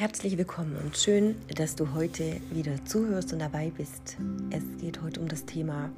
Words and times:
Herzlich 0.00 0.38
willkommen 0.38 0.78
und 0.82 0.96
schön, 0.96 1.34
dass 1.56 1.76
du 1.76 1.92
heute 1.92 2.40
wieder 2.50 2.82
zuhörst 2.86 3.34
und 3.34 3.38
dabei 3.40 3.70
bist. 3.76 4.16
Es 4.50 4.62
geht 4.80 5.02
heute 5.02 5.20
um 5.20 5.28
das 5.28 5.44
Thema 5.44 5.90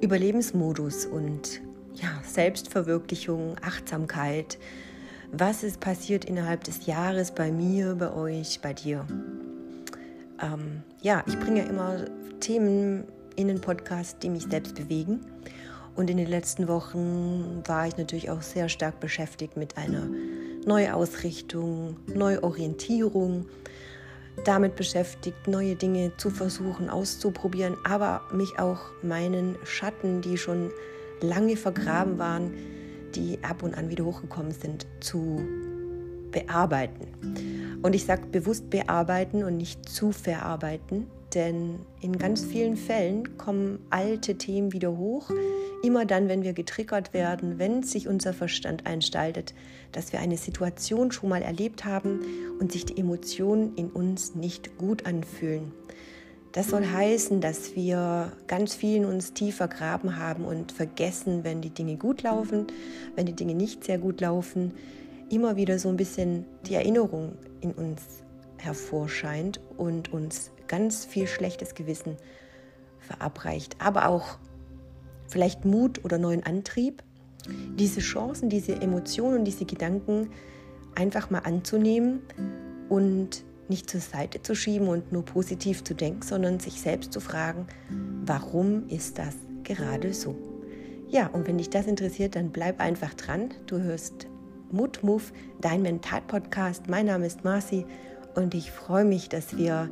Überlebensmodus 0.00 1.04
und 1.04 1.60
ja, 1.92 2.08
Selbstverwirklichung, 2.24 3.56
Achtsamkeit. 3.60 4.56
Was 5.30 5.62
ist 5.62 5.78
passiert 5.78 6.24
innerhalb 6.24 6.64
des 6.64 6.86
Jahres 6.86 7.32
bei 7.32 7.52
mir, 7.52 7.96
bei 7.96 8.14
euch, 8.14 8.60
bei 8.62 8.72
dir? 8.72 9.04
Ähm, 10.40 10.82
ja, 11.02 11.22
ich 11.26 11.38
bringe 11.38 11.66
immer 11.66 12.06
Themen 12.40 13.04
in 13.36 13.48
den 13.48 13.60
Podcast, 13.60 14.22
die 14.22 14.30
mich 14.30 14.44
selbst 14.44 14.74
bewegen. 14.74 15.20
Und 15.96 16.08
in 16.08 16.16
den 16.16 16.28
letzten 16.28 16.66
Wochen 16.66 17.62
war 17.66 17.86
ich 17.88 17.98
natürlich 17.98 18.30
auch 18.30 18.40
sehr 18.40 18.70
stark 18.70 19.00
beschäftigt 19.00 19.58
mit 19.58 19.76
einer 19.76 20.08
Neuausrichtung, 20.66 21.96
Neuorientierung, 22.06 23.46
damit 24.44 24.76
beschäftigt, 24.76 25.48
neue 25.48 25.74
Dinge 25.74 26.12
zu 26.16 26.30
versuchen, 26.30 26.90
auszuprobieren, 26.90 27.76
aber 27.84 28.22
mich 28.32 28.58
auch 28.58 28.80
meinen 29.02 29.56
Schatten, 29.64 30.20
die 30.22 30.36
schon 30.36 30.70
lange 31.20 31.56
vergraben 31.56 32.18
waren, 32.18 32.52
die 33.14 33.38
ab 33.42 33.62
und 33.62 33.76
an 33.76 33.90
wieder 33.90 34.04
hochgekommen 34.04 34.52
sind, 34.52 34.86
zu 35.00 35.40
bearbeiten. 36.30 37.78
Und 37.82 37.94
ich 37.94 38.04
sage 38.04 38.26
bewusst 38.26 38.70
bearbeiten 38.70 39.42
und 39.44 39.56
nicht 39.56 39.88
zu 39.88 40.12
verarbeiten, 40.12 41.06
denn 41.34 41.80
in 42.00 42.18
ganz 42.18 42.44
vielen 42.44 42.76
Fällen 42.76 43.36
kommen 43.36 43.80
alte 43.90 44.36
Themen 44.36 44.72
wieder 44.72 44.96
hoch, 44.96 45.30
Immer 45.80 46.06
dann, 46.06 46.28
wenn 46.28 46.42
wir 46.42 46.54
getriggert 46.54 47.14
werden, 47.14 47.58
wenn 47.60 47.84
sich 47.84 48.08
unser 48.08 48.32
Verstand 48.32 48.84
einstaltet, 48.84 49.54
dass 49.92 50.12
wir 50.12 50.18
eine 50.18 50.36
Situation 50.36 51.12
schon 51.12 51.28
mal 51.28 51.42
erlebt 51.42 51.84
haben 51.84 52.20
und 52.58 52.72
sich 52.72 52.84
die 52.84 52.98
Emotionen 52.98 53.76
in 53.76 53.90
uns 53.90 54.34
nicht 54.34 54.76
gut 54.76 55.06
anfühlen. 55.06 55.70
Das 56.50 56.70
soll 56.70 56.84
heißen, 56.84 57.40
dass 57.40 57.76
wir 57.76 58.32
ganz 58.48 58.74
viel 58.74 58.96
in 58.96 59.04
uns 59.04 59.34
tief 59.34 59.56
vergraben 59.56 60.16
haben 60.16 60.44
und 60.44 60.72
vergessen, 60.72 61.44
wenn 61.44 61.60
die 61.60 61.70
Dinge 61.70 61.96
gut 61.96 62.22
laufen, 62.22 62.66
wenn 63.14 63.26
die 63.26 63.36
Dinge 63.36 63.54
nicht 63.54 63.84
sehr 63.84 63.98
gut 63.98 64.20
laufen, 64.20 64.72
immer 65.30 65.54
wieder 65.54 65.78
so 65.78 65.90
ein 65.90 65.96
bisschen 65.96 66.44
die 66.66 66.74
Erinnerung 66.74 67.36
in 67.60 67.70
uns 67.72 68.02
hervorscheint 68.56 69.60
und 69.76 70.12
uns 70.12 70.50
ganz 70.68 71.04
viel 71.04 71.26
schlechtes 71.26 71.74
Gewissen 71.74 72.16
verabreicht, 73.00 73.76
aber 73.80 74.08
auch 74.08 74.38
vielleicht 75.26 75.64
Mut 75.64 76.04
oder 76.04 76.18
neuen 76.18 76.44
Antrieb, 76.44 77.02
diese 77.76 78.00
Chancen, 78.00 78.48
diese 78.48 78.74
Emotionen, 78.80 79.44
diese 79.44 79.64
Gedanken 79.64 80.30
einfach 80.94 81.30
mal 81.30 81.40
anzunehmen 81.40 82.20
und 82.88 83.44
nicht 83.68 83.88
zur 83.90 84.00
Seite 84.00 84.42
zu 84.42 84.54
schieben 84.54 84.88
und 84.88 85.12
nur 85.12 85.24
positiv 85.24 85.84
zu 85.84 85.94
denken, 85.94 86.22
sondern 86.22 86.58
sich 86.58 86.80
selbst 86.80 87.12
zu 87.12 87.20
fragen, 87.20 87.66
warum 88.24 88.88
ist 88.88 89.18
das 89.18 89.34
gerade 89.62 90.14
so? 90.14 90.34
Ja, 91.08 91.28
und 91.28 91.46
wenn 91.46 91.58
dich 91.58 91.70
das 91.70 91.86
interessiert, 91.86 92.36
dann 92.36 92.50
bleib 92.50 92.80
einfach 92.80 93.14
dran. 93.14 93.54
Du 93.66 93.80
hörst 93.80 94.26
Mut 94.70 95.02
Move, 95.02 95.22
dein 95.60 95.82
Mental-Podcast. 95.82 96.88
Mein 96.88 97.06
Name 97.06 97.26
ist 97.26 97.44
Marci 97.44 97.86
und 98.34 98.54
ich 98.54 98.70
freue 98.70 99.04
mich, 99.04 99.28
dass 99.28 99.56
wir 99.56 99.90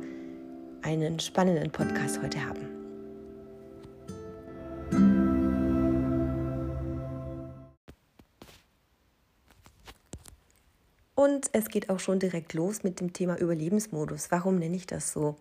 einen 0.81 1.19
spannenden 1.19 1.71
Podcast 1.71 2.21
heute 2.21 2.45
haben. 2.45 2.77
Und 11.15 11.49
es 11.51 11.69
geht 11.69 11.89
auch 11.89 11.99
schon 11.99 12.19
direkt 12.19 12.53
los 12.53 12.83
mit 12.83 12.99
dem 12.99 13.11
Thema 13.11 13.37
Überlebensmodus. 13.37 14.31
Warum 14.31 14.59
nenne 14.59 14.75
ich 14.75 14.85
das 14.85 15.11
so? 15.11 15.35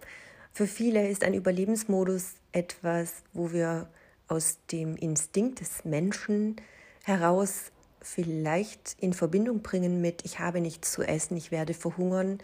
Für 0.53 0.67
viele 0.67 1.09
ist 1.09 1.23
ein 1.23 1.35
Überlebensmodus 1.35 2.37
etwas, 2.53 3.23
wo 3.35 3.53
wir 3.53 3.89
aus 4.27 4.59
dem 4.73 4.97
Instinkt 4.97 5.61
des 5.61 5.85
Menschen 5.85 6.57
heraus 7.05 7.73
vielleicht 8.01 8.97
in 9.01 9.13
Verbindung 9.13 9.61
bringen 9.61 10.01
mit, 10.01 10.25
ich 10.25 10.39
habe 10.39 10.61
nichts 10.61 10.93
zu 10.93 11.03
essen, 11.03 11.37
ich 11.37 11.51
werde 11.51 11.75
verhungern 11.75 12.39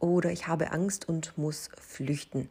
oder 0.00 0.32
ich 0.32 0.46
habe 0.46 0.72
Angst 0.72 1.08
und 1.08 1.36
muss 1.38 1.68
flüchten. 1.80 2.50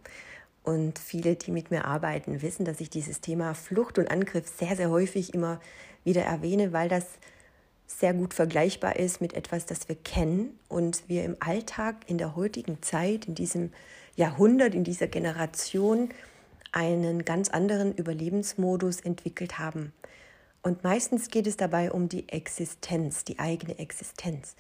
Und 0.64 1.00
viele, 1.00 1.36
die 1.36 1.52
mit 1.52 1.72
mir 1.72 1.86
arbeiten, 1.86 2.42
wissen, 2.42 2.64
dass 2.64 2.80
ich 2.80 2.90
dieses 2.90 3.22
Thema 3.22 3.54
Flucht 3.54 3.98
und 3.98 4.12
Angriff 4.12 4.48
sehr, 4.48 4.76
sehr 4.76 4.90
häufig 4.90 5.34
immer 5.34 5.60
wieder 6.04 6.22
erwähne, 6.22 6.74
weil 6.74 6.90
das 6.90 7.06
sehr 7.88 8.14
gut 8.14 8.34
vergleichbar 8.34 8.98
ist 8.98 9.20
mit 9.20 9.34
etwas, 9.34 9.66
das 9.66 9.90
wir 9.90 9.96
kennen 9.96 10.58
und 10.68 11.04
wir 11.08 11.24
im 11.24 11.36
Alltag 11.40 11.96
in 12.06 12.20
der 12.20 12.36
heutigen 12.36 12.82
Zeit, 12.84 13.26
in 13.26 13.36
diesem 13.36 13.72
Jahrhundert, 14.16 14.76
in 14.76 14.84
dieser 14.84 15.08
Generation 15.08 16.10
einen 16.72 17.26
ganz 17.26 17.50
anderen 17.50 17.96
Überlebensmodus 17.96 19.00
entwickelt 19.00 19.58
haben. 19.58 19.92
Und 20.62 20.84
meistens 20.84 21.30
geht 21.30 21.48
es 21.48 21.58
dabei 21.58 21.92
um 21.92 22.10
die 22.10 22.30
Existenz, 22.30 23.24
die 23.24 23.40
eigene 23.40 23.80
Existenz. 23.80 24.56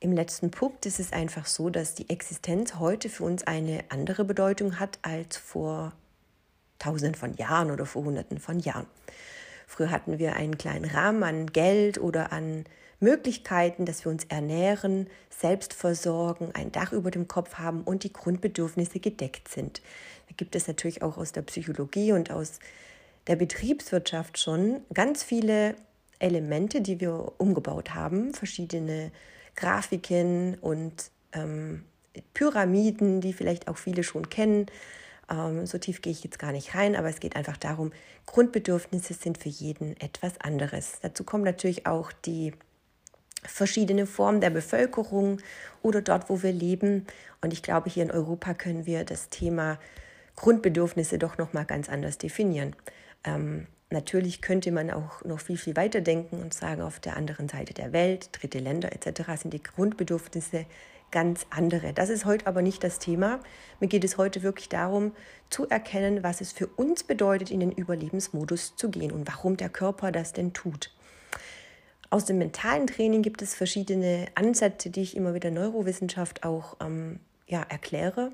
Im 0.00 0.12
letzten 0.12 0.52
Punkt 0.52 0.86
ist 0.86 1.00
es 1.00 1.12
einfach 1.12 1.46
so, 1.46 1.70
dass 1.70 1.94
die 1.96 2.08
Existenz 2.08 2.76
heute 2.76 3.08
für 3.08 3.24
uns 3.24 3.44
eine 3.44 3.82
andere 3.88 4.24
Bedeutung 4.24 4.78
hat 4.78 5.00
als 5.02 5.36
vor 5.36 5.92
tausenden 6.78 7.16
von 7.16 7.34
Jahren 7.34 7.72
oder 7.72 7.84
vor 7.84 8.04
hunderten 8.04 8.38
von 8.38 8.60
Jahren. 8.60 8.86
Früher 9.66 9.90
hatten 9.90 10.20
wir 10.20 10.36
einen 10.36 10.56
kleinen 10.56 10.84
Rahmen 10.84 11.24
an 11.24 11.46
Geld 11.48 11.98
oder 11.98 12.30
an 12.30 12.64
Möglichkeiten, 13.00 13.86
dass 13.86 14.04
wir 14.04 14.12
uns 14.12 14.24
ernähren, 14.26 15.08
selbst 15.30 15.74
versorgen, 15.74 16.50
ein 16.54 16.70
Dach 16.70 16.92
über 16.92 17.10
dem 17.10 17.26
Kopf 17.26 17.54
haben 17.54 17.82
und 17.82 18.04
die 18.04 18.12
Grundbedürfnisse 18.12 19.00
gedeckt 19.00 19.48
sind. 19.48 19.82
Da 20.28 20.34
gibt 20.36 20.54
es 20.54 20.68
natürlich 20.68 21.02
auch 21.02 21.18
aus 21.18 21.32
der 21.32 21.42
Psychologie 21.42 22.12
und 22.12 22.30
aus 22.30 22.60
der 23.26 23.34
Betriebswirtschaft 23.34 24.38
schon 24.38 24.80
ganz 24.94 25.24
viele 25.24 25.74
Elemente, 26.20 26.82
die 26.82 27.00
wir 27.00 27.32
umgebaut 27.38 27.94
haben, 27.94 28.32
verschiedene 28.32 29.10
Grafiken 29.58 30.56
und 30.60 31.10
ähm, 31.32 31.84
Pyramiden, 32.32 33.20
die 33.20 33.32
vielleicht 33.32 33.66
auch 33.66 33.76
viele 33.76 34.04
schon 34.04 34.28
kennen, 34.28 34.66
ähm, 35.28 35.66
so 35.66 35.78
tief 35.78 36.00
gehe 36.00 36.12
ich 36.12 36.22
jetzt 36.22 36.38
gar 36.38 36.52
nicht 36.52 36.74
rein, 36.74 36.94
aber 36.94 37.08
es 37.08 37.18
geht 37.20 37.34
einfach 37.34 37.56
darum, 37.56 37.92
Grundbedürfnisse 38.26 39.14
sind 39.14 39.38
für 39.38 39.48
jeden 39.48 40.00
etwas 40.00 40.40
anderes. 40.40 41.00
Dazu 41.02 41.24
kommen 41.24 41.44
natürlich 41.44 41.86
auch 41.86 42.12
die 42.12 42.52
verschiedene 43.42 44.06
Formen 44.06 44.40
der 44.40 44.50
Bevölkerung 44.50 45.40
oder 45.82 46.02
dort, 46.02 46.30
wo 46.30 46.42
wir 46.42 46.52
leben. 46.52 47.06
Und 47.40 47.52
ich 47.52 47.62
glaube, 47.62 47.90
hier 47.90 48.04
in 48.04 48.10
Europa 48.10 48.54
können 48.54 48.86
wir 48.86 49.04
das 49.04 49.28
Thema 49.28 49.78
Grundbedürfnisse 50.36 51.18
doch 51.18 51.36
noch 51.36 51.52
mal 51.52 51.64
ganz 51.64 51.88
anders 51.88 52.18
definieren. 52.18 52.76
Ähm, 53.24 53.66
natürlich 53.90 54.42
könnte 54.42 54.72
man 54.72 54.90
auch 54.90 55.24
noch 55.24 55.40
viel, 55.40 55.56
viel 55.56 55.76
weiter 55.76 56.00
denken 56.00 56.40
und 56.40 56.54
sagen, 56.54 56.82
auf 56.82 57.00
der 57.00 57.16
anderen 57.16 57.48
Seite 57.48 57.74
der 57.74 57.92
Welt, 57.92 58.30
dritte 58.32 58.58
Länder 58.58 58.92
etc. 58.92 59.40
sind 59.40 59.54
die 59.54 59.62
Grundbedürfnisse 59.62 60.66
ganz 61.10 61.46
andere. 61.50 61.92
Das 61.92 62.10
ist 62.10 62.24
heute 62.24 62.46
aber 62.46 62.62
nicht 62.62 62.84
das 62.84 62.98
Thema. 62.98 63.40
Mir 63.80 63.88
geht 63.88 64.04
es 64.04 64.18
heute 64.18 64.42
wirklich 64.42 64.68
darum, 64.68 65.12
zu 65.50 65.68
erkennen, 65.68 66.22
was 66.22 66.40
es 66.40 66.52
für 66.52 66.66
uns 66.66 67.02
bedeutet, 67.02 67.50
in 67.50 67.60
den 67.60 67.72
Überlebensmodus 67.72 68.76
zu 68.76 68.90
gehen 68.90 69.12
und 69.12 69.26
warum 69.26 69.56
der 69.56 69.70
Körper 69.70 70.12
das 70.12 70.32
denn 70.32 70.52
tut. 70.52 70.92
Aus 72.10 72.24
dem 72.24 72.38
mentalen 72.38 72.86
Training 72.86 73.22
gibt 73.22 73.42
es 73.42 73.54
verschiedene 73.54 74.26
Ansätze, 74.34 74.90
die 74.90 75.02
ich 75.02 75.16
immer 75.16 75.34
wieder 75.34 75.50
Neurowissenschaft 75.50 76.44
auch 76.44 76.76
ähm, 76.80 77.20
ja, 77.46 77.62
erkläre. 77.62 78.32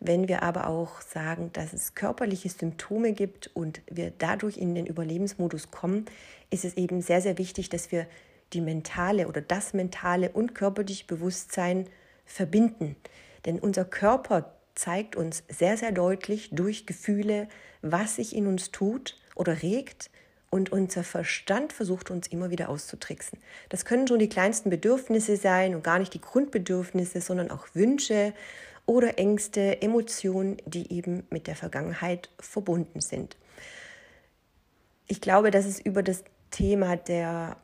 Wenn 0.00 0.28
wir 0.28 0.42
aber 0.42 0.66
auch 0.66 1.00
sagen, 1.00 1.50
dass 1.52 1.72
es 1.72 1.94
körperliche 1.94 2.48
Symptome 2.48 3.12
gibt 3.12 3.50
und 3.54 3.80
wir 3.90 4.12
dadurch 4.16 4.58
in 4.58 4.74
den 4.74 4.86
Überlebensmodus 4.86 5.70
kommen, 5.70 6.04
ist 6.50 6.64
es 6.64 6.76
eben 6.76 7.00
sehr, 7.00 7.20
sehr 7.20 7.38
wichtig, 7.38 7.70
dass 7.70 7.90
wir 7.90 8.06
die 8.52 8.60
mentale 8.60 9.26
oder 9.26 9.40
das 9.40 9.72
mentale 9.72 10.30
und 10.30 10.54
körperliche 10.54 11.06
Bewusstsein 11.06 11.86
verbinden. 12.24 12.96
Denn 13.46 13.58
unser 13.58 13.84
Körper 13.84 14.52
zeigt 14.74 15.16
uns 15.16 15.42
sehr, 15.48 15.76
sehr 15.76 15.92
deutlich 15.92 16.50
durch 16.52 16.86
Gefühle, 16.86 17.48
was 17.82 18.16
sich 18.16 18.36
in 18.36 18.46
uns 18.46 18.70
tut 18.70 19.16
oder 19.34 19.62
regt 19.62 20.10
und 20.50 20.70
unser 20.70 21.02
Verstand 21.02 21.72
versucht 21.72 22.10
uns 22.10 22.28
immer 22.28 22.50
wieder 22.50 22.68
auszutricksen. 22.68 23.38
Das 23.68 23.84
können 23.84 24.06
schon 24.06 24.18
die 24.18 24.28
kleinsten 24.28 24.70
Bedürfnisse 24.70 25.36
sein 25.36 25.74
und 25.74 25.82
gar 25.82 25.98
nicht 25.98 26.14
die 26.14 26.20
Grundbedürfnisse, 26.20 27.20
sondern 27.20 27.50
auch 27.50 27.66
Wünsche 27.74 28.32
oder 28.86 29.18
Ängste, 29.18 29.82
Emotionen, 29.82 30.56
die 30.64 30.92
eben 30.92 31.26
mit 31.30 31.48
der 31.48 31.56
Vergangenheit 31.56 32.30
verbunden 32.38 33.00
sind. 33.00 33.36
Ich 35.08 35.20
glaube, 35.20 35.50
dass 35.50 35.66
es 35.66 35.80
über 35.80 36.02
das 36.02 36.24
Thema 36.50 36.96
der 36.96 37.56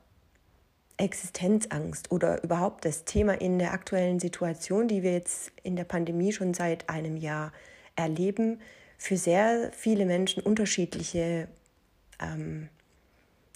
Existenzangst 0.97 2.13
oder 2.13 2.43
überhaupt 2.45 2.85
das 2.85 3.05
Thema 3.05 3.41
in 3.41 3.59
der 3.59 3.73
aktuellen 3.73 4.21
Situation, 4.21 4.89
die 4.89 5.03
wir 5.03 5.13
jetzt 5.13 5.53
in 5.63 5.75
der 5.75 5.85
Pandemie 5.85 6.33
schon 6.33 6.55
seit 6.55 6.89
einem 6.89 7.17
Jahr 7.17 7.53
erleben, 7.97 8.61
für 8.99 9.17
sehr 9.17 9.71
viele 9.73 10.07
Menschen 10.07 10.43
unterschiedliche 10.43 11.49
ähm, 12.21 12.69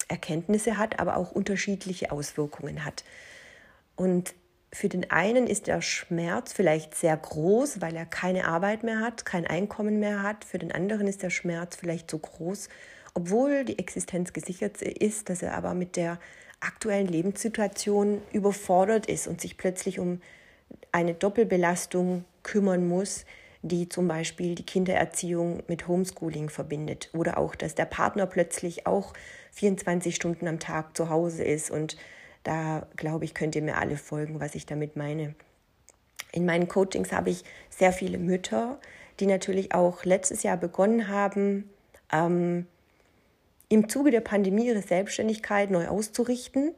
Erkenntnisse 0.07 0.77
hat, 0.77 0.99
aber 0.99 1.17
auch 1.17 1.31
unterschiedliche 1.31 2.11
Auswirkungen 2.11 2.83
hat. 2.83 3.03
Und 3.95 4.33
für 4.73 4.89
den 4.89 5.09
einen 5.11 5.47
ist 5.47 5.67
der 5.67 5.81
Schmerz 5.81 6.51
vielleicht 6.51 6.93
sehr 6.95 7.15
groß, 7.15 7.81
weil 7.81 7.95
er 7.95 8.05
keine 8.05 8.45
Arbeit 8.45 8.83
mehr 8.83 8.99
hat, 8.99 9.25
kein 9.25 9.47
Einkommen 9.47 9.99
mehr 9.99 10.23
hat. 10.23 10.43
Für 10.43 10.59
den 10.59 10.71
anderen 10.71 11.07
ist 11.07 11.23
der 11.23 11.29
Schmerz 11.29 11.77
vielleicht 11.77 12.11
so 12.11 12.19
groß, 12.19 12.69
obwohl 13.13 13.63
die 13.63 13.79
Existenz 13.79 14.33
gesichert 14.33 14.81
ist, 14.81 15.29
dass 15.29 15.41
er 15.41 15.55
aber 15.55 15.73
mit 15.73 15.95
der 15.95 16.19
aktuellen 16.59 17.07
Lebenssituation 17.07 18.21
überfordert 18.33 19.05
ist 19.05 19.27
und 19.27 19.39
sich 19.39 19.57
plötzlich 19.57 19.99
um 19.99 20.21
eine 20.91 21.13
Doppelbelastung 21.13 22.25
kümmern 22.43 22.87
muss, 22.87 23.25
die 23.61 23.89
zum 23.89 24.07
Beispiel 24.07 24.55
die 24.55 24.65
Kindererziehung 24.65 25.63
mit 25.67 25.87
Homeschooling 25.87 26.49
verbindet 26.49 27.09
oder 27.13 27.37
auch, 27.37 27.55
dass 27.55 27.75
der 27.75 27.85
Partner 27.85 28.25
plötzlich 28.25 28.85
auch 28.85 29.13
24 29.51 30.15
Stunden 30.15 30.47
am 30.47 30.59
Tag 30.59 30.95
zu 30.95 31.09
Hause 31.09 31.43
ist 31.43 31.71
und 31.71 31.97
da 32.47 32.87
glaube 32.95 33.25
ich, 33.25 33.33
könnt 33.33 33.55
ihr 33.55 33.61
mir 33.61 33.77
alle 33.77 33.97
folgen, 33.97 34.39
was 34.39 34.55
ich 34.55 34.65
damit 34.65 34.95
meine. 34.95 35.35
In 36.31 36.45
meinen 36.45 36.69
Coachings 36.69 37.11
habe 37.11 37.29
ich 37.29 37.43
sehr 37.69 37.91
viele 37.91 38.17
Mütter, 38.17 38.79
die 39.19 39.25
natürlich 39.25 39.73
auch 39.73 40.05
letztes 40.05 40.43
Jahr 40.43 40.55
begonnen 40.55 41.09
haben, 41.09 41.69
ähm, 42.11 42.65
im 43.69 43.89
Zuge 43.89 44.11
der 44.11 44.21
Pandemie 44.21 44.67
ihre 44.67 44.81
Selbstständigkeit 44.81 45.71
neu 45.71 45.89
auszurichten. 45.89 46.73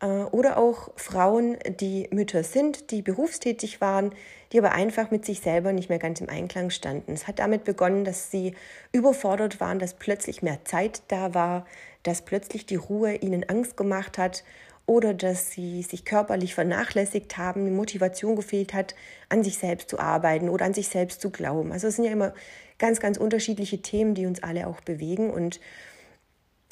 Äh, 0.00 0.06
oder 0.06 0.58
auch 0.58 0.90
Frauen, 0.96 1.56
die 1.80 2.08
Mütter 2.10 2.44
sind, 2.44 2.90
die 2.90 3.00
berufstätig 3.00 3.80
waren, 3.80 4.12
die 4.52 4.58
aber 4.58 4.72
einfach 4.72 5.10
mit 5.10 5.24
sich 5.24 5.40
selber 5.40 5.72
nicht 5.72 5.88
mehr 5.88 5.98
ganz 5.98 6.20
im 6.20 6.28
Einklang 6.28 6.68
standen. 6.68 7.12
Es 7.12 7.26
hat 7.26 7.38
damit 7.38 7.64
begonnen, 7.64 8.04
dass 8.04 8.30
sie 8.30 8.54
überfordert 8.92 9.60
waren, 9.60 9.78
dass 9.78 9.94
plötzlich 9.94 10.42
mehr 10.42 10.64
Zeit 10.64 11.02
da 11.08 11.32
war, 11.32 11.66
dass 12.02 12.22
plötzlich 12.22 12.66
die 12.66 12.76
Ruhe 12.76 13.14
ihnen 13.14 13.48
Angst 13.48 13.78
gemacht 13.78 14.18
hat 14.18 14.44
oder 14.86 15.14
dass 15.14 15.50
sie 15.50 15.82
sich 15.82 16.04
körperlich 16.04 16.54
vernachlässigt 16.54 17.36
haben, 17.36 17.64
die 17.64 17.72
Motivation 17.72 18.36
gefehlt 18.36 18.72
hat, 18.72 18.94
an 19.28 19.42
sich 19.42 19.58
selbst 19.58 19.90
zu 19.90 19.98
arbeiten 19.98 20.48
oder 20.48 20.64
an 20.64 20.74
sich 20.74 20.88
selbst 20.88 21.20
zu 21.20 21.30
glauben. 21.30 21.72
Also 21.72 21.88
es 21.88 21.96
sind 21.96 22.04
ja 22.04 22.12
immer 22.12 22.32
ganz, 22.78 23.00
ganz 23.00 23.18
unterschiedliche 23.18 23.82
Themen, 23.82 24.14
die 24.14 24.26
uns 24.26 24.42
alle 24.42 24.68
auch 24.68 24.80
bewegen. 24.80 25.30
Und 25.30 25.60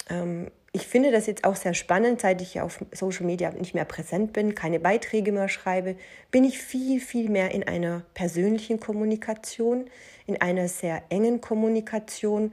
ähm, 0.08 0.50
ich 0.70 0.87
finde 0.87 1.11
das 1.11 1.26
jetzt 1.26 1.44
auch 1.44 1.56
sehr 1.56 1.75
spannend, 1.75 2.20
seit 2.20 2.40
ich 2.40 2.61
auf 2.61 2.84
Social 2.93 3.26
Media 3.26 3.50
nicht 3.50 3.75
mehr 3.75 3.84
präsent 3.84 4.32
bin, 4.32 4.55
keine 4.55 4.78
Beiträge 4.78 5.32
mehr 5.32 5.49
schreibe, 5.49 5.96
bin 6.31 6.44
ich 6.44 6.58
viel, 6.58 7.00
viel 7.00 7.28
mehr 7.31 7.50
in 7.50 7.66
einer 7.66 8.02
persönlichen 8.14 8.78
Kommunikation, 8.78 9.90
in 10.26 10.40
einer 10.40 10.69
sehr 10.69 11.02
engen 11.08 11.40
Kommunikation 11.40 12.52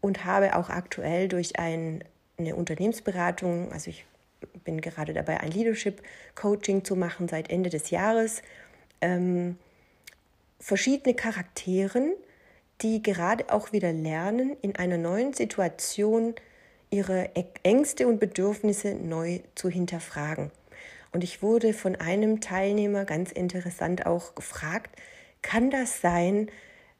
und 0.00 0.24
habe 0.24 0.56
auch 0.56 0.70
aktuell 0.70 1.28
durch 1.28 1.58
ein, 1.58 2.04
eine 2.38 2.56
Unternehmensberatung, 2.56 3.72
also 3.72 3.90
ich 3.90 4.04
bin 4.64 4.80
gerade 4.80 5.12
dabei, 5.12 5.40
ein 5.40 5.50
Leadership 5.50 6.02
Coaching 6.34 6.84
zu 6.84 6.96
machen 6.96 7.28
seit 7.28 7.50
Ende 7.50 7.70
des 7.70 7.90
Jahres. 7.90 8.42
Ähm, 9.00 9.58
verschiedene 10.58 11.14
Charakteren, 11.14 12.12
die 12.80 13.02
gerade 13.02 13.52
auch 13.52 13.72
wieder 13.72 13.92
lernen, 13.92 14.56
in 14.62 14.76
einer 14.76 14.98
neuen 14.98 15.32
Situation 15.32 16.34
ihre 16.90 17.30
Ängste 17.62 18.06
und 18.06 18.20
Bedürfnisse 18.20 18.94
neu 18.94 19.40
zu 19.54 19.68
hinterfragen. 19.68 20.50
Und 21.12 21.24
ich 21.24 21.42
wurde 21.42 21.74
von 21.74 21.96
einem 21.96 22.40
Teilnehmer 22.40 23.04
ganz 23.04 23.32
interessant 23.32 24.06
auch 24.06 24.34
gefragt, 24.34 24.96
kann 25.42 25.70
das 25.70 26.00
sein, 26.00 26.50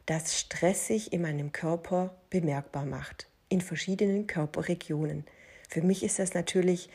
dass 0.07 0.39
Stress 0.39 0.87
sich 0.87 1.13
in 1.13 1.23
meinem 1.23 1.53
Körper 1.53 2.15
bemerkbar 2.31 2.85
macht, 2.85 3.27
in 3.49 3.61
verschiedenen 3.61 4.27
Körperregionen? 4.27 5.25
Für 5.69 5.83
mich 5.83 6.03
ist 6.03 6.19
das 6.19 6.35
natürlich 6.35 6.91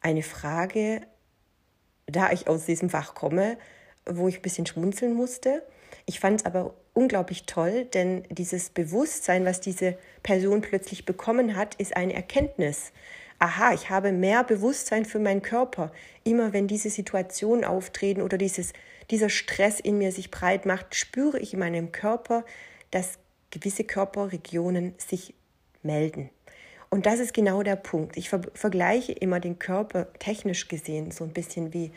eine 0.00 0.22
Frage, 0.22 1.02
da 2.06 2.32
ich 2.32 2.48
aus 2.48 2.66
diesem 2.66 2.90
Fach 2.90 3.14
komme, 3.14 3.58
wo 4.06 4.28
ich 4.28 4.38
ein 4.38 4.42
bisschen 4.42 4.66
schmunzeln 4.66 5.14
musste. 5.14 5.62
Ich 6.06 6.20
fand 6.20 6.40
es 6.40 6.46
aber 6.46 6.74
unglaublich 6.92 7.44
toll, 7.44 7.84
denn 7.84 8.24
dieses 8.30 8.70
Bewusstsein, 8.70 9.44
was 9.44 9.60
diese 9.60 9.96
Person 10.22 10.60
plötzlich 10.60 11.04
bekommen 11.04 11.56
hat, 11.56 11.74
ist 11.76 11.96
eine 11.96 12.14
Erkenntnis. 12.14 12.92
Aha, 13.38 13.72
ich 13.72 13.88
habe 13.88 14.12
mehr 14.12 14.44
Bewusstsein 14.44 15.04
für 15.04 15.18
meinen 15.18 15.42
Körper. 15.42 15.92
Immer 16.24 16.52
wenn 16.52 16.68
diese 16.68 16.90
Situationen 16.90 17.64
auftreten 17.64 18.22
oder 18.22 18.36
dieses, 18.36 18.72
dieser 19.10 19.30
Stress 19.30 19.80
in 19.80 19.98
mir 19.98 20.12
sich 20.12 20.30
breit 20.30 20.66
macht, 20.66 20.94
spüre 20.94 21.38
ich 21.38 21.54
in 21.54 21.60
meinem 21.60 21.90
Körper, 21.90 22.44
dass 22.90 23.18
gewisse 23.50 23.84
Körperregionen 23.84 24.94
sich 24.98 25.34
melden. 25.82 26.30
Und 26.90 27.06
das 27.06 27.20
ist 27.20 27.32
genau 27.32 27.62
der 27.62 27.76
Punkt. 27.76 28.16
Ich 28.16 28.28
ver 28.28 28.40
vergleiche 28.54 29.12
immer 29.12 29.38
den 29.38 29.58
Körper 29.58 30.12
technisch 30.18 30.66
gesehen 30.66 31.12
so 31.12 31.24
ein 31.24 31.32
bisschen 31.32 31.72
wie 31.72 31.92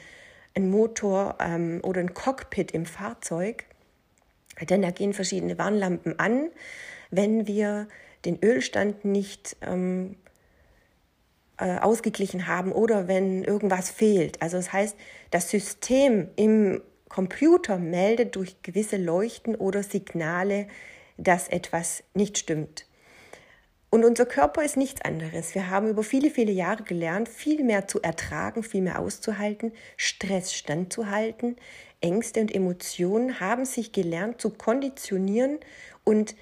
ein 0.55 0.69
Motor 0.69 1.37
ähm, 1.39 1.81
oder 1.83 1.99
ein 1.99 2.13
Cockpit 2.13 2.71
im 2.71 2.85
Fahrzeug. 2.85 3.65
Denn 4.61 4.83
da 4.83 4.91
gehen 4.91 5.13
verschiedene 5.13 5.57
Warnlampen 5.57 6.19
an, 6.19 6.49
wenn 7.09 7.47
wir 7.47 7.87
den 8.23 8.37
Ölstand 8.43 9.03
nicht 9.03 9.57
ähm, 9.61 10.15
äh, 11.57 11.79
ausgeglichen 11.79 12.47
haben 12.47 12.71
oder 12.71 13.07
wenn 13.07 13.43
irgendwas 13.43 13.89
fehlt. 13.89 14.41
Also 14.43 14.57
das 14.57 14.71
heißt, 14.71 14.95
das 15.31 15.49
System 15.49 16.29
im 16.35 16.81
Computer 17.09 17.77
meldet 17.77 18.35
durch 18.35 18.61
gewisse 18.61 18.97
Leuchten 18.97 19.55
oder 19.55 19.81
Signale, 19.81 20.67
dass 21.17 21.47
etwas 21.47 22.03
nicht 22.13 22.37
stimmt. 22.37 22.85
Und 23.93 24.05
unser 24.05 24.25
Körper 24.25 24.63
ist 24.63 24.75
nichts 24.75 25.01
anderes. 25.01 25.53
Wir 25.53 25.69
haben 25.69 25.87
über 25.87 26.01
viele, 26.01 26.31
viele 26.31 26.51
Jahre 26.51 26.81
gelernt, 26.81 27.29
viel 27.29 27.63
mehr 27.63 27.87
zu 27.87 28.01
ertragen, 28.01 28.63
viel 28.63 28.81
mehr 28.81 28.97
auszuhalten, 28.97 29.71
Stress 29.97 30.51
standzuhalten. 30.51 31.57
Ängste 32.01 32.41
und 32.41 32.55
Emotionen 32.55 33.39
haben 33.39 33.65
sich 33.65 33.91
gelernt 33.91 34.41
zu 34.41 34.49
konditionieren 34.49 35.59
und 36.03 36.35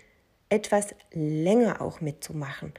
etwas 0.47 0.95
länger 1.11 1.81
auch 1.81 1.99
mitzumachen. 1.99 2.73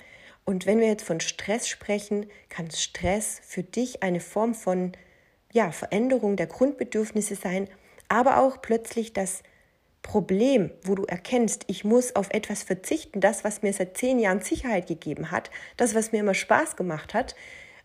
Und 0.47 0.65
wenn 0.65 0.81
wir 0.81 0.87
jetzt 0.89 1.05
von 1.05 1.21
Stress 1.21 1.69
sprechen, 1.69 2.25
kann 2.49 2.71
Stress 2.71 3.43
für 3.45 3.63
dich 3.63 4.03
eine 4.03 4.21
Form 4.21 4.55
von 4.55 4.93
ja, 5.53 5.71
Veränderung 5.71 6.37
der 6.37 6.47
Grundbedürfnisse 6.47 7.35
sein, 7.35 7.69
aber 8.09 8.39
auch 8.39 8.63
plötzlich 8.63 9.13
das 9.13 9.43
Problem, 10.03 10.71
wo 10.83 10.95
du 10.95 11.05
erkennst, 11.05 11.65
ich 11.69 11.85
muss 11.85 12.17
auf 12.17 12.31
etwas 12.31 12.63
verzichten, 12.65 13.21
das, 13.21 13.45
was 13.45 13.63
mir 13.63 13.73
seit 13.73 13.97
zehn 13.97 14.19
Jahren 14.19 14.41
Sicherheit 14.41 14.89
gegeben 14.89 15.31
hat, 15.31 15.51
das, 15.77 15.95
was 15.95 16.13
mir 16.13 16.21
immer 16.21 16.35
Spaß 16.35 16.77
gemacht 16.77 17.15
hat, 17.15 17.37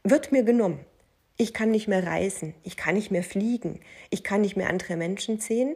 wird 0.03 0.31
mir 0.31 0.43
genommen. 0.43 0.79
Ich 1.37 1.53
kann 1.53 1.69
nicht 1.69 1.87
mehr 1.87 2.05
reisen, 2.05 2.55
ich 2.63 2.77
kann 2.77 2.95
nicht 2.95 3.11
mehr 3.11 3.23
fliegen, 3.23 3.79
ich 4.09 4.23
kann 4.23 4.41
nicht 4.41 4.57
mehr 4.57 4.69
andere 4.69 4.97
Menschen 4.97 5.39
sehen. 5.39 5.75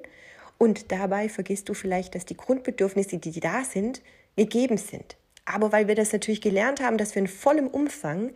Und 0.57 0.91
dabei 0.91 1.29
vergisst 1.29 1.69
du 1.69 1.75
vielleicht, 1.75 2.15
dass 2.15 2.25
die 2.25 2.37
Grundbedürfnisse, 2.37 3.19
die 3.19 3.39
da 3.39 3.63
sind, 3.63 4.01
gegeben 4.35 4.77
sind. 4.77 5.17
Aber 5.45 5.71
weil 5.71 5.87
wir 5.87 5.95
das 5.95 6.13
natürlich 6.13 6.41
gelernt 6.41 6.81
haben, 6.81 6.97
dass 6.97 7.13
wir 7.13 7.21
in 7.21 7.27
vollem 7.27 7.67
Umfang 7.67 8.31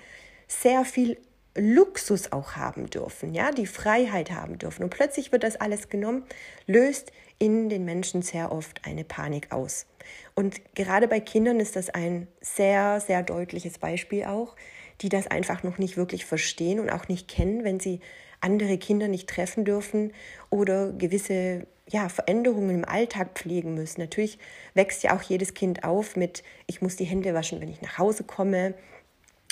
sehr 0.47 0.85
viel 0.85 1.17
Luxus 1.57 2.31
auch 2.31 2.57
haben 2.57 2.89
dürfen, 2.89 3.33
ja, 3.33 3.51
die 3.51 3.65
Freiheit 3.65 4.31
haben 4.31 4.57
dürfen. 4.57 4.83
Und 4.83 4.89
plötzlich 4.89 5.31
wird 5.31 5.43
das 5.43 5.55
alles 5.55 5.89
genommen, 5.89 6.25
löst 6.67 7.11
in 7.39 7.69
den 7.69 7.85
Menschen 7.85 8.21
sehr 8.21 8.51
oft 8.51 8.85
eine 8.85 9.03
Panik 9.03 9.51
aus. 9.51 9.87
Und 10.35 10.61
gerade 10.75 11.07
bei 11.07 11.19
Kindern 11.19 11.59
ist 11.59 11.75
das 11.75 11.89
ein 11.89 12.27
sehr, 12.41 12.99
sehr 12.99 13.23
deutliches 13.23 13.79
Beispiel 13.79 14.25
auch, 14.25 14.55
die 15.01 15.09
das 15.09 15.27
einfach 15.27 15.63
noch 15.63 15.77
nicht 15.77 15.97
wirklich 15.97 16.25
verstehen 16.25 16.79
und 16.79 16.89
auch 16.89 17.07
nicht 17.07 17.27
kennen, 17.27 17.63
wenn 17.63 17.79
sie 17.79 17.99
andere 18.41 18.77
Kinder 18.77 19.07
nicht 19.07 19.29
treffen 19.29 19.65
dürfen 19.65 20.13
oder 20.49 20.91
gewisse 20.91 21.67
ja, 21.87 22.09
Veränderungen 22.09 22.75
im 22.75 22.85
Alltag 22.85 23.31
pflegen 23.35 23.75
müssen. 23.75 24.01
Natürlich 24.01 24.39
wächst 24.73 25.03
ja 25.03 25.15
auch 25.15 25.21
jedes 25.21 25.53
Kind 25.53 25.83
auf 25.83 26.15
mit, 26.15 26.43
ich 26.67 26.81
muss 26.81 26.95
die 26.95 27.05
Hände 27.05 27.33
waschen, 27.33 27.61
wenn 27.61 27.69
ich 27.69 27.81
nach 27.81 27.97
Hause 27.97 28.23
komme. 28.23 28.73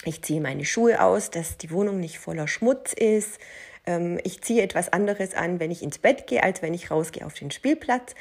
Ich 0.06 0.22
ziehe 0.22 0.42
meine 0.42 0.66
Schuhe 0.66 1.02
aus, 1.02 1.30
dass 1.30 1.58
die 1.58 1.72
Wohnung 1.72 2.00
nicht 2.00 2.20
voller 2.20 2.48
Schmutz 2.48 2.94
ist. 2.94 3.40
Ähm, 3.86 4.20
ich 4.24 4.42
ziehe 4.42 4.62
etwas 4.62 4.92
anderes 4.92 5.34
an, 5.34 5.60
wenn 5.60 5.72
ich 5.72 5.84
ins 5.84 5.98
Bett 5.98 6.28
gehe, 6.28 6.44
als 6.44 6.62
wenn 6.62 6.74
ich 6.74 6.92
rausgehe 6.92 7.26
auf 7.26 7.34
den 7.34 7.52
Spielplatz. 7.52 8.16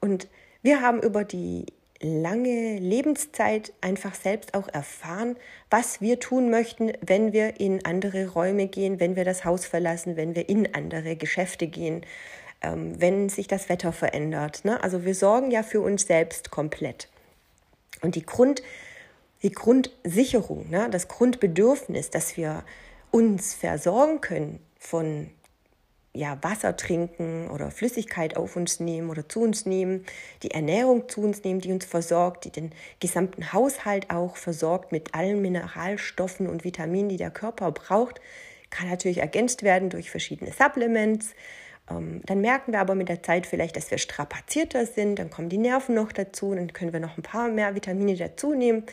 Und 0.00 0.28
wir 0.62 0.80
haben 0.80 1.00
über 1.02 1.24
die 1.24 1.66
lange 2.00 2.78
Lebenszeit 2.78 3.72
einfach 3.80 4.14
selbst 4.14 4.54
auch 4.54 4.68
erfahren, 4.68 5.36
was 5.68 6.00
wir 6.00 6.20
tun 6.20 6.50
möchten, 6.50 6.92
wenn 7.00 7.32
wir 7.32 7.60
in 7.60 7.84
andere 7.84 8.28
Räume 8.28 8.68
gehen, 8.68 9.00
wenn 9.00 9.16
wir 9.16 9.24
das 9.24 9.44
Haus 9.44 9.66
verlassen, 9.66 10.16
wenn 10.16 10.36
wir 10.36 10.48
in 10.48 10.74
andere 10.74 11.16
Geschäfte 11.16 11.66
gehen, 11.66 12.02
ähm, 12.62 13.00
wenn 13.00 13.28
sich 13.28 13.48
das 13.48 13.68
Wetter 13.68 13.92
verändert. 13.92 14.64
Ne? 14.64 14.82
Also 14.82 15.04
wir 15.04 15.14
sorgen 15.14 15.50
ja 15.50 15.62
für 15.62 15.80
uns 15.80 16.06
selbst 16.06 16.50
komplett. 16.50 17.08
Und 18.00 18.14
die, 18.14 18.24
Grund, 18.24 18.62
die 19.42 19.52
Grundsicherung, 19.52 20.68
ne? 20.70 20.88
das 20.90 21.08
Grundbedürfnis, 21.08 22.10
dass 22.10 22.36
wir 22.36 22.64
uns 23.10 23.54
versorgen 23.54 24.20
können 24.20 24.60
von 24.78 25.30
ja, 26.14 26.38
Wasser 26.42 26.76
trinken 26.76 27.48
oder 27.48 27.70
Flüssigkeit 27.70 28.36
auf 28.36 28.56
uns 28.56 28.80
nehmen 28.80 29.10
oder 29.10 29.28
zu 29.28 29.40
uns 29.40 29.66
nehmen, 29.66 30.04
die 30.42 30.50
Ernährung 30.50 31.08
zu 31.08 31.20
uns 31.20 31.44
nehmen, 31.44 31.60
die 31.60 31.72
uns 31.72 31.84
versorgt, 31.84 32.44
die 32.44 32.50
den 32.50 32.72
gesamten 32.98 33.52
Haushalt 33.52 34.10
auch 34.10 34.36
versorgt 34.36 34.90
mit 34.90 35.14
allen 35.14 35.40
Mineralstoffen 35.40 36.48
und 36.48 36.64
Vitaminen, 36.64 37.08
die 37.08 37.16
der 37.16 37.30
Körper 37.30 37.70
braucht, 37.70 38.20
kann 38.70 38.88
natürlich 38.88 39.18
ergänzt 39.18 39.62
werden 39.62 39.90
durch 39.90 40.10
verschiedene 40.10 40.52
Supplements 40.52 41.34
ähm, 41.90 42.20
dann 42.24 42.40
merken 42.40 42.72
wir 42.72 42.80
aber 42.80 42.94
mit 42.94 43.08
der 43.08 43.22
Zeit 43.22 43.46
vielleicht, 43.46 43.76
dass 43.76 43.90
wir 43.90 43.98
strapazierter 43.98 44.86
sind, 44.86 45.18
dann 45.18 45.30
kommen 45.30 45.48
die 45.48 45.58
Nerven 45.58 45.94
noch 45.94 46.12
dazu, 46.12 46.54
dann 46.54 46.72
können 46.72 46.92
wir 46.92 47.00
noch 47.00 47.16
ein 47.16 47.22
paar 47.22 47.48
mehr 47.48 47.74
Vitamine 47.74 48.16
dazu 48.16 48.54
nehmen, 48.54 48.84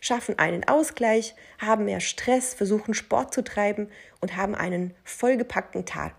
schaffen 0.00 0.38
einen 0.38 0.64
Ausgleich, 0.64 1.34
haben 1.58 1.84
mehr 1.84 2.00
Stress, 2.00 2.54
versuchen 2.54 2.94
Sport 2.94 3.34
zu 3.34 3.42
treiben 3.42 3.88
und 4.20 4.36
haben 4.36 4.54
einen 4.54 4.94
vollgepackten 5.04 5.84
Tag. 5.84 6.14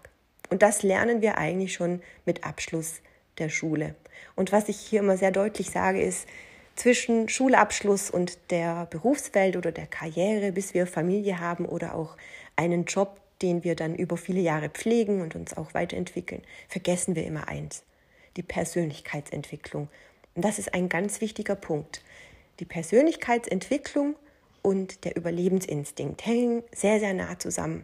Und 0.50 0.62
das 0.62 0.84
lernen 0.84 1.22
wir 1.22 1.38
eigentlich 1.38 1.74
schon 1.74 2.02
mit 2.26 2.44
Abschluss 2.44 3.02
der 3.38 3.50
Schule. 3.50 3.96
Und 4.36 4.52
was 4.52 4.70
ich 4.70 4.78
hier 4.80 5.00
immer 5.00 5.18
sehr 5.18 5.32
deutlich 5.32 5.70
sage, 5.70 6.02
ist, 6.02 6.28
zwischen 6.76 7.28
Schulabschluss 7.28 8.10
und 8.10 8.38
der 8.52 8.86
Berufswelt 8.86 9.58
oder 9.58 9.72
der 9.72 9.86
Karriere, 9.86 10.54
bis 10.54 10.74
wir 10.74 10.88
Familie 10.88 11.40
haben 11.40 11.66
oder 11.66 11.94
auch 11.94 12.16
einen 12.56 12.86
Job, 12.86 13.20
den 13.42 13.64
wir 13.64 13.76
dann 13.76 13.96
über 13.96 14.18
viele 14.18 14.40
Jahre 14.40 14.70
pflegen 14.70 15.22
und 15.22 15.36
uns 15.36 15.56
auch 15.56 15.74
weiterentwickeln, 15.74 16.42
vergessen 16.68 17.16
wir 17.16 17.26
immer 17.26 17.48
eins, 17.50 17.84
die 18.38 18.44
Persönlichkeitsentwicklung. 18.44 19.90
Und 20.36 20.46
das 20.46 20.58
ist 20.58 20.74
ein 20.74 20.88
ganz 20.88 21.20
wichtiger 21.20 21.56
Punkt. 21.56 22.02
Die 22.60 22.66
Persönlichkeitsentwicklung 22.66 24.16
und 24.62 25.06
der 25.06 25.16
Überlebensinstinkt 25.16 26.26
hängen 26.26 26.64
sehr, 26.76 27.00
sehr 27.00 27.14
nah 27.14 27.40
zusammen. 27.40 27.84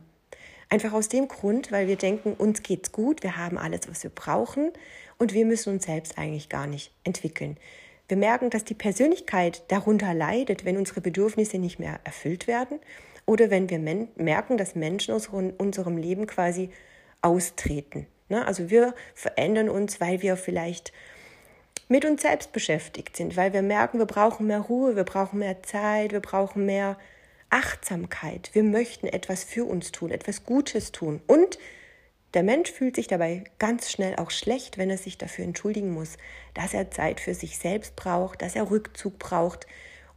Einfach 0.69 0.93
aus 0.93 1.07
dem 1.07 1.27
Grund, 1.27 1.71
weil 1.71 1.87
wir 1.87 1.95
denken, 1.95 2.33
uns 2.33 2.61
geht's 2.61 2.91
gut, 2.91 3.23
wir 3.23 3.37
haben 3.37 3.57
alles, 3.57 3.81
was 3.87 4.03
wir 4.03 4.09
brauchen 4.09 4.71
und 5.17 5.33
wir 5.33 5.45
müssen 5.45 5.73
uns 5.73 5.85
selbst 5.85 6.17
eigentlich 6.17 6.49
gar 6.49 6.67
nicht 6.67 6.91
entwickeln. 7.05 7.55
Wir 8.07 8.17
merken, 8.17 8.49
dass 8.49 8.65
die 8.65 8.73
Persönlichkeit 8.73 9.63
darunter 9.69 10.13
leidet, 10.13 10.65
wenn 10.65 10.77
unsere 10.77 11.01
Bedürfnisse 11.01 11.57
nicht 11.57 11.79
mehr 11.79 11.99
erfüllt 12.03 12.47
werden 12.47 12.79
oder 13.25 13.49
wenn 13.49 13.69
wir 13.69 13.79
merken, 13.79 14.57
dass 14.57 14.75
Menschen 14.75 15.13
aus 15.13 15.27
unserem 15.27 15.97
Leben 15.97 16.27
quasi 16.27 16.69
austreten. 17.21 18.07
Ne? 18.27 18.45
Also 18.45 18.69
wir 18.69 18.93
verändern 19.13 19.69
uns, 19.69 20.01
weil 20.01 20.21
wir 20.21 20.35
vielleicht 20.35 20.91
mit 21.87 22.05
uns 22.05 22.23
selbst 22.23 22.51
beschäftigt 22.51 23.15
sind, 23.15 23.37
weil 23.37 23.53
wir 23.53 23.61
merken, 23.61 23.99
wir 23.99 24.05
brauchen 24.05 24.47
mehr 24.47 24.61
Ruhe, 24.61 24.95
wir 24.95 25.03
brauchen 25.03 25.39
mehr 25.39 25.61
Zeit, 25.63 26.11
wir 26.11 26.19
brauchen 26.19 26.65
mehr 26.65 26.97
Achtsamkeit. 27.49 28.49
Wir 28.53 28.63
möchten 28.63 29.07
etwas 29.07 29.43
für 29.43 29.65
uns 29.65 29.91
tun, 29.91 30.11
etwas 30.11 30.43
Gutes 30.43 30.91
tun. 30.91 31.21
Und 31.27 31.59
der 32.33 32.43
Mensch 32.43 32.71
fühlt 32.71 32.95
sich 32.95 33.07
dabei 33.07 33.45
ganz 33.59 33.89
schnell 33.89 34.15
auch 34.17 34.31
schlecht, 34.31 34.77
wenn 34.77 34.89
er 34.89 34.97
sich 34.97 35.17
dafür 35.17 35.45
entschuldigen 35.45 35.91
muss, 35.91 36.17
dass 36.53 36.73
er 36.73 36.91
Zeit 36.91 37.19
für 37.21 37.33
sich 37.33 37.57
selbst 37.57 37.95
braucht, 37.95 38.41
dass 38.41 38.55
er 38.55 38.69
Rückzug 38.69 39.19
braucht, 39.19 39.67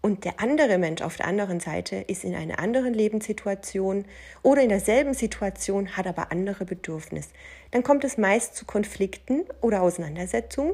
und 0.09 0.25
der 0.25 0.41
andere 0.41 0.79
Mensch 0.79 1.03
auf 1.03 1.17
der 1.17 1.27
anderen 1.27 1.61
Seite 1.61 1.97
ist 1.97 2.25
in 2.25 2.35
einer 2.35 2.59
anderen 2.61 2.95
Lebenssituation 2.95 4.07
oder 4.43 4.63
in 4.63 4.71
derselben 4.71 5.13
Situation, 5.13 5.99
hat 5.99 6.07
aber 6.07 6.33
andere 6.33 6.65
Bedürfnisse. 6.65 7.29
Dann 7.73 7.83
kommt 7.83 8.05
es 8.05 8.17
meist 8.17 8.57
zu 8.57 8.65
Konflikten 8.65 9.45
oder 9.61 9.83
Auseinandersetzungen, 9.83 10.73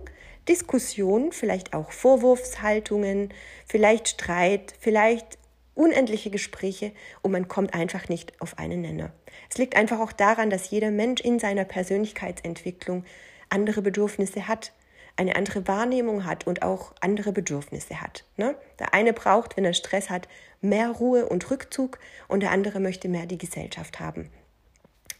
Diskussionen, 0.48 1.32
vielleicht 1.32 1.74
auch 1.74 1.90
Vorwurfshaltungen, 1.90 3.34
vielleicht 3.66 4.06
Streit, 4.06 4.72
vielleicht 4.78 5.36
unendliche 5.74 6.30
Gespräche 6.30 6.92
und 7.22 7.32
man 7.32 7.48
kommt 7.48 7.74
einfach 7.74 8.08
nicht 8.08 8.40
auf 8.40 8.60
einen 8.60 8.82
Nenner. 8.82 9.10
Es 9.50 9.58
liegt 9.58 9.74
einfach 9.74 9.98
auch 9.98 10.12
daran, 10.12 10.48
dass 10.48 10.70
jeder 10.70 10.92
Mensch 10.92 11.20
in 11.20 11.40
seiner 11.40 11.64
Persönlichkeitsentwicklung 11.64 13.04
andere 13.48 13.82
Bedürfnisse 13.82 14.46
hat 14.46 14.72
eine 15.16 15.37
andere 15.37 15.66
Wahrnehmung 15.68 16.25
hat 16.25 16.47
und 16.47 16.62
auch 16.62 16.92
andere 17.00 17.33
Bedürfnisse 17.33 18.00
hat. 18.00 18.25
Ne? 18.37 18.56
Der 18.78 18.94
eine 18.94 19.12
braucht, 19.12 19.56
wenn 19.56 19.64
er 19.64 19.75
Stress 19.75 20.11
hat, 20.11 20.28
mehr 20.61 20.90
Ruhe 20.90 21.26
und 21.26 21.50
Rückzug 21.50 21.99
und 22.28 22.42
der 22.42 22.50
andere 22.50 22.80
möchte 22.80 23.09
mehr 23.09 23.26
die 23.26 23.38
Gesellschaft 23.38 24.00
haben. 24.00 24.30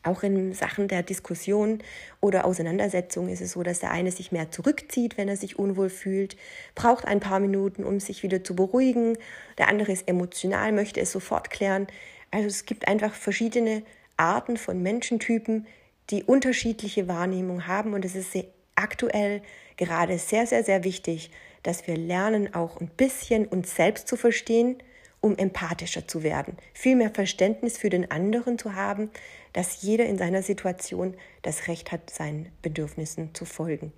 Auch 0.03 0.23
in 0.23 0.53
Sachen 0.53 0.87
der 0.87 1.03
Diskussion 1.03 1.83
oder 2.21 2.45
Auseinandersetzung 2.45 3.29
ist 3.29 3.41
es 3.41 3.53
so, 3.53 3.63
dass 3.63 3.81
der 3.81 3.91
eine 3.91 4.13
sich 4.13 4.33
mehr 4.33 4.51
zurückzieht, 4.51 5.17
wenn 5.17 5.29
er 5.29 5.39
sich 5.39 5.59
unwohl 5.59 5.89
fühlt, 5.89 6.37
braucht 6.75 7.07
ein 7.07 7.21
paar 7.21 7.41
Minuten, 7.41 7.85
um 7.85 8.01
sich 8.01 8.23
wieder 8.23 8.45
zu 8.45 8.55
beruhigen. 8.55 9.17
Der 9.57 9.69
andere 9.69 9.93
ist 9.93 10.07
emotional, 10.07 10.73
möchte 10.73 11.01
es 11.01 11.11
sofort 11.11 11.49
klären. 11.49 11.87
Also 12.31 12.49
es 12.49 12.67
gibt 12.67 12.87
einfach 12.87 13.15
verschiedene 13.15 13.83
Arten 14.19 14.59
von 14.59 14.83
Menschentypen, 14.83 15.67
die 16.11 16.23
unterschiedliche 16.23 17.09
Wahrnehmung 17.09 17.67
haben 17.67 17.95
und 17.95 18.05
es 18.05 18.15
ist 18.15 18.37
aktuell 18.75 19.41
gerade 19.77 20.19
sehr, 20.19 20.47
sehr, 20.47 20.65
sehr 20.65 20.85
wichtig, 20.85 21.31
dass 21.63 21.87
wir 21.87 21.97
lernen, 21.97 22.55
auch 22.55 22.81
ein 22.81 22.89
bisschen 22.89 23.47
uns 23.47 23.75
selbst 23.75 24.09
zu 24.09 24.17
verstehen, 24.17 24.77
um 25.21 25.39
empathischer 25.39 26.07
zu 26.07 26.23
werden, 26.23 26.59
viel 26.75 26.97
mehr 26.97 27.11
Verständnis 27.11 27.79
für 27.79 27.89
den 27.89 28.11
anderen 28.11 28.59
zu 28.59 28.75
haben, 28.75 29.11
dass 29.55 29.81
jeder 29.81 30.05
in 30.05 30.19
seiner 30.19 30.43
Situation 30.43 31.15
das 31.41 31.67
Recht 31.67 31.93
hat, 31.93 32.11
seinen 32.11 32.53
Bedürfnissen 32.61 33.35
zu 33.35 33.47
folgen. 33.47 33.93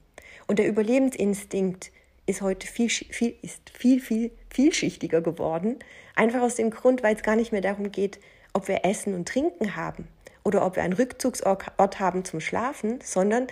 Und 0.47 0.61
der 0.61 0.68
Überlebensinstinkt 0.68 1.90
ist 2.26 2.42
heute 2.42 2.66
viel, 2.66 2.90
viel, 2.90 3.35
ist 3.42 3.71
viel, 3.71 4.00
viel 4.00 4.30
vielschichtiger 4.50 5.21
geworden, 5.21 5.80
einfach 6.14 6.42
aus 6.42 6.54
dem 6.54 6.71
Grund, 6.71 7.02
weil 7.02 7.16
es 7.16 7.23
gar 7.23 7.35
nicht 7.35 7.50
mehr 7.50 7.61
darum 7.61 7.90
geht, 7.90 8.21
ob 8.52 8.68
wir 8.68 8.85
Essen 8.85 9.14
und 9.14 9.26
Trinken 9.26 9.75
haben 9.75 10.06
oder 10.45 10.64
ob 10.64 10.76
wir 10.76 10.85
einen 10.85 10.92
Rückzugsort 10.92 11.99
haben 11.99 12.25
zum 12.25 12.40
Schlafen, 12.40 13.00
sondern 13.02 13.49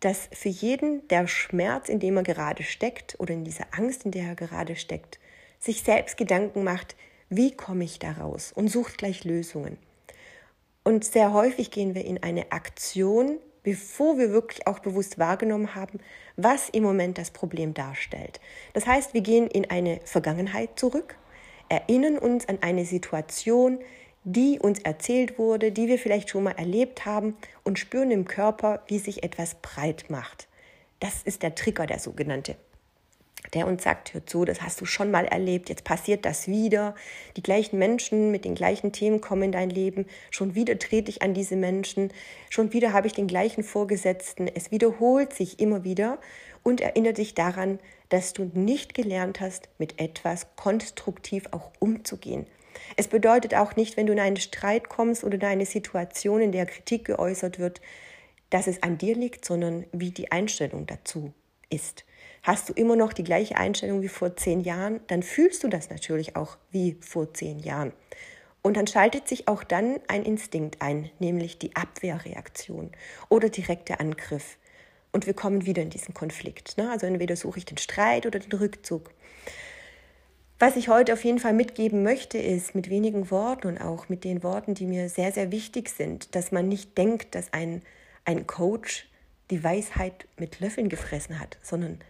dass 0.00 0.28
für 0.32 0.48
jeden 0.48 1.06
der 1.08 1.26
Schmerz, 1.26 1.88
in 1.88 2.00
dem 2.00 2.16
er 2.16 2.22
gerade 2.22 2.62
steckt 2.62 3.16
oder 3.18 3.34
in 3.34 3.44
dieser 3.44 3.66
Angst, 3.72 4.04
in 4.04 4.10
der 4.10 4.24
er 4.24 4.34
gerade 4.34 4.76
steckt, 4.76 5.18
sich 5.58 5.82
selbst 5.82 6.16
Gedanken 6.16 6.64
macht, 6.64 6.96
wie 7.30 7.52
komme 7.52 7.84
ich 7.84 7.98
da 7.98 8.12
raus 8.12 8.52
und 8.54 8.68
sucht 8.68 8.98
gleich 8.98 9.24
Lösungen. 9.24 9.76
Und 10.84 11.04
sehr 11.04 11.32
häufig 11.32 11.70
gehen 11.70 11.94
wir 11.94 12.04
in 12.04 12.22
eine 12.22 12.52
Aktion, 12.52 13.38
bevor 13.62 14.16
wir 14.16 14.30
wirklich 14.30 14.66
auch 14.66 14.78
bewusst 14.78 15.18
wahrgenommen 15.18 15.74
haben, 15.74 15.98
was 16.36 16.70
im 16.70 16.82
Moment 16.82 17.18
das 17.18 17.30
Problem 17.30 17.74
darstellt. 17.74 18.40
Das 18.72 18.86
heißt, 18.86 19.12
wir 19.12 19.20
gehen 19.20 19.48
in 19.48 19.68
eine 19.68 20.00
Vergangenheit 20.04 20.78
zurück, 20.78 21.16
erinnern 21.68 22.16
uns 22.18 22.48
an 22.48 22.58
eine 22.62 22.86
Situation, 22.86 23.80
die 24.32 24.58
uns 24.58 24.78
erzählt 24.80 25.38
wurde, 25.38 25.72
die 25.72 25.88
wir 25.88 25.98
vielleicht 25.98 26.28
schon 26.28 26.44
mal 26.44 26.52
erlebt 26.52 27.06
haben 27.06 27.34
und 27.64 27.78
spüren 27.78 28.10
im 28.10 28.26
Körper, 28.26 28.82
wie 28.86 28.98
sich 28.98 29.22
etwas 29.22 29.54
breit 29.62 30.06
macht. 30.10 30.48
Das 31.00 31.22
ist 31.22 31.42
der 31.42 31.54
Trigger, 31.54 31.86
der 31.86 31.98
sogenannte, 31.98 32.56
der 33.54 33.66
uns 33.66 33.84
sagt, 33.84 34.12
hör 34.12 34.26
zu, 34.26 34.44
das 34.44 34.60
hast 34.60 34.82
du 34.82 34.84
schon 34.84 35.10
mal 35.10 35.24
erlebt, 35.24 35.70
jetzt 35.70 35.84
passiert 35.84 36.26
das 36.26 36.46
wieder. 36.46 36.94
Die 37.38 37.42
gleichen 37.42 37.78
Menschen 37.78 38.30
mit 38.30 38.44
den 38.44 38.54
gleichen 38.54 38.92
Themen 38.92 39.22
kommen 39.22 39.44
in 39.44 39.52
dein 39.52 39.70
Leben, 39.70 40.04
schon 40.30 40.54
wieder 40.54 40.78
trete 40.78 41.10
ich 41.10 41.22
an 41.22 41.32
diese 41.32 41.56
Menschen, 41.56 42.12
schon 42.50 42.74
wieder 42.74 42.92
habe 42.92 43.06
ich 43.06 43.14
den 43.14 43.28
gleichen 43.28 43.62
Vorgesetzten. 43.62 44.46
Es 44.46 44.70
wiederholt 44.70 45.32
sich 45.32 45.58
immer 45.58 45.84
wieder 45.84 46.18
und 46.62 46.82
erinnere 46.82 47.14
dich 47.14 47.34
daran, 47.34 47.78
dass 48.10 48.34
du 48.34 48.50
nicht 48.52 48.92
gelernt 48.92 49.40
hast, 49.40 49.70
mit 49.78 49.98
etwas 49.98 50.48
konstruktiv 50.56 51.44
auch 51.52 51.70
umzugehen. 51.78 52.46
Es 52.96 53.08
bedeutet 53.08 53.54
auch 53.54 53.76
nicht, 53.76 53.96
wenn 53.96 54.06
du 54.06 54.12
in 54.12 54.20
einen 54.20 54.36
Streit 54.36 54.88
kommst 54.88 55.24
oder 55.24 55.34
in 55.34 55.44
eine 55.44 55.66
Situation, 55.66 56.40
in 56.40 56.52
der 56.52 56.66
Kritik 56.66 57.04
geäußert 57.04 57.58
wird, 57.58 57.80
dass 58.50 58.66
es 58.66 58.82
an 58.82 58.98
dir 58.98 59.14
liegt, 59.14 59.44
sondern 59.44 59.84
wie 59.92 60.10
die 60.10 60.32
Einstellung 60.32 60.86
dazu 60.86 61.32
ist. 61.70 62.04
Hast 62.42 62.68
du 62.68 62.72
immer 62.72 62.96
noch 62.96 63.12
die 63.12 63.24
gleiche 63.24 63.56
Einstellung 63.56 64.02
wie 64.02 64.08
vor 64.08 64.36
zehn 64.36 64.60
Jahren, 64.60 65.00
dann 65.08 65.22
fühlst 65.22 65.64
du 65.64 65.68
das 65.68 65.90
natürlich 65.90 66.36
auch 66.36 66.56
wie 66.70 66.96
vor 67.00 67.34
zehn 67.34 67.58
Jahren. 67.58 67.92
Und 68.62 68.76
dann 68.76 68.86
schaltet 68.86 69.28
sich 69.28 69.48
auch 69.48 69.64
dann 69.64 70.00
ein 70.08 70.24
Instinkt 70.24 70.82
ein, 70.82 71.10
nämlich 71.18 71.58
die 71.58 71.76
Abwehrreaktion 71.76 72.90
oder 73.28 73.48
direkter 73.48 74.00
Angriff. 74.00 74.56
Und 75.12 75.26
wir 75.26 75.34
kommen 75.34 75.64
wieder 75.64 75.82
in 75.82 75.90
diesen 75.90 76.14
Konflikt. 76.14 76.76
Ne? 76.76 76.90
Also 76.90 77.06
entweder 77.06 77.36
suche 77.36 77.58
ich 77.58 77.64
den 77.64 77.78
Streit 77.78 78.26
oder 78.26 78.38
den 78.38 78.52
Rückzug. 78.52 79.10
Was 80.60 80.74
ich 80.74 80.88
heute 80.88 81.12
auf 81.12 81.24
jeden 81.24 81.38
Fall 81.38 81.52
mitgeben 81.52 82.02
möchte, 82.02 82.36
ist 82.36 82.74
mit 82.74 82.90
wenigen 82.90 83.30
Worten 83.30 83.68
und 83.68 83.80
auch 83.80 84.08
mit 84.08 84.24
den 84.24 84.42
Worten, 84.42 84.74
die 84.74 84.86
mir 84.86 85.08
sehr, 85.08 85.30
sehr 85.30 85.52
wichtig 85.52 85.88
sind, 85.88 86.34
dass 86.34 86.50
man 86.50 86.68
nicht 86.68 86.98
denkt, 86.98 87.36
dass 87.36 87.52
ein, 87.52 87.82
ein 88.24 88.48
Coach 88.48 89.08
die 89.52 89.62
Weisheit 89.62 90.26
mit 90.36 90.58
Löffeln 90.58 90.88
gefressen 90.88 91.38
hat, 91.38 91.58
sondern 91.62 92.00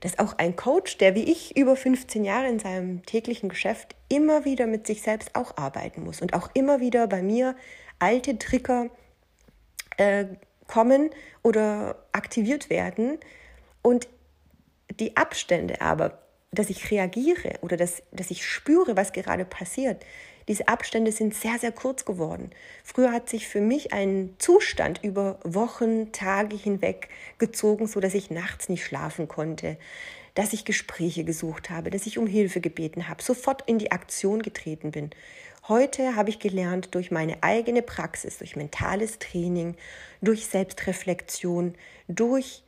dass 0.00 0.18
auch 0.18 0.36
ein 0.36 0.56
Coach, 0.56 0.98
der 0.98 1.14
wie 1.14 1.24
ich 1.24 1.56
über 1.56 1.74
15 1.74 2.22
Jahre 2.22 2.48
in 2.48 2.58
seinem 2.58 3.04
täglichen 3.06 3.48
Geschäft 3.48 3.96
immer 4.10 4.44
wieder 4.44 4.66
mit 4.66 4.86
sich 4.86 5.00
selbst 5.00 5.34
auch 5.34 5.56
arbeiten 5.56 6.04
muss 6.04 6.20
und 6.20 6.34
auch 6.34 6.50
immer 6.52 6.80
wieder 6.80 7.06
bei 7.06 7.22
mir 7.22 7.56
alte 7.98 8.38
Trigger 8.38 8.90
äh, 9.96 10.26
kommen 10.68 11.08
oder 11.42 11.96
aktiviert 12.12 12.68
werden 12.68 13.18
und 13.80 14.06
die 15.00 15.16
Abstände 15.16 15.80
aber 15.80 16.25
dass 16.58 16.70
ich 16.70 16.90
reagiere 16.90 17.54
oder 17.60 17.76
dass, 17.76 18.02
dass 18.12 18.30
ich 18.30 18.44
spüre, 18.44 18.96
was 18.96 19.12
gerade 19.12 19.44
passiert. 19.44 20.04
Diese 20.48 20.68
Abstände 20.68 21.10
sind 21.10 21.34
sehr, 21.34 21.58
sehr 21.58 21.72
kurz 21.72 22.04
geworden. 22.04 22.50
Früher 22.84 23.12
hat 23.12 23.28
sich 23.28 23.48
für 23.48 23.60
mich 23.60 23.92
ein 23.92 24.34
Zustand 24.38 25.00
über 25.02 25.40
Wochen, 25.42 26.12
Tage 26.12 26.56
hinweg 26.56 27.08
gezogen, 27.38 27.86
so 27.86 27.98
dass 27.98 28.14
ich 28.14 28.30
nachts 28.30 28.68
nicht 28.68 28.84
schlafen 28.84 29.26
konnte, 29.26 29.76
dass 30.34 30.52
ich 30.52 30.64
Gespräche 30.64 31.24
gesucht 31.24 31.70
habe, 31.70 31.90
dass 31.90 32.06
ich 32.06 32.18
um 32.18 32.26
Hilfe 32.26 32.60
gebeten 32.60 33.08
habe, 33.08 33.22
sofort 33.22 33.62
in 33.66 33.78
die 33.78 33.90
Aktion 33.90 34.42
getreten 34.42 34.92
bin. 34.92 35.10
Heute 35.68 36.14
habe 36.14 36.30
ich 36.30 36.38
gelernt 36.38 36.94
durch 36.94 37.10
meine 37.10 37.42
eigene 37.42 37.82
Praxis, 37.82 38.38
durch 38.38 38.54
mentales 38.54 39.18
Training, 39.18 39.74
durch 40.22 40.46
Selbstreflexion, 40.46 41.74
durch 42.06 42.62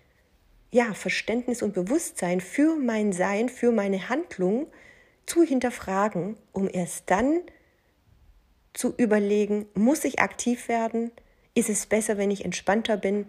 ja, 0.70 0.94
Verständnis 0.94 1.62
und 1.62 1.74
Bewusstsein 1.74 2.40
für 2.40 2.76
mein 2.76 3.12
Sein, 3.12 3.48
für 3.48 3.72
meine 3.72 4.08
Handlung 4.08 4.66
zu 5.26 5.42
hinterfragen, 5.42 6.36
um 6.52 6.68
erst 6.70 7.10
dann 7.10 7.40
zu 8.74 8.94
überlegen, 8.96 9.66
muss 9.74 10.04
ich 10.04 10.20
aktiv 10.20 10.68
werden? 10.68 11.10
Ist 11.54 11.68
es 11.68 11.86
besser, 11.86 12.18
wenn 12.18 12.30
ich 12.30 12.44
entspannter 12.44 12.96
bin? 12.96 13.26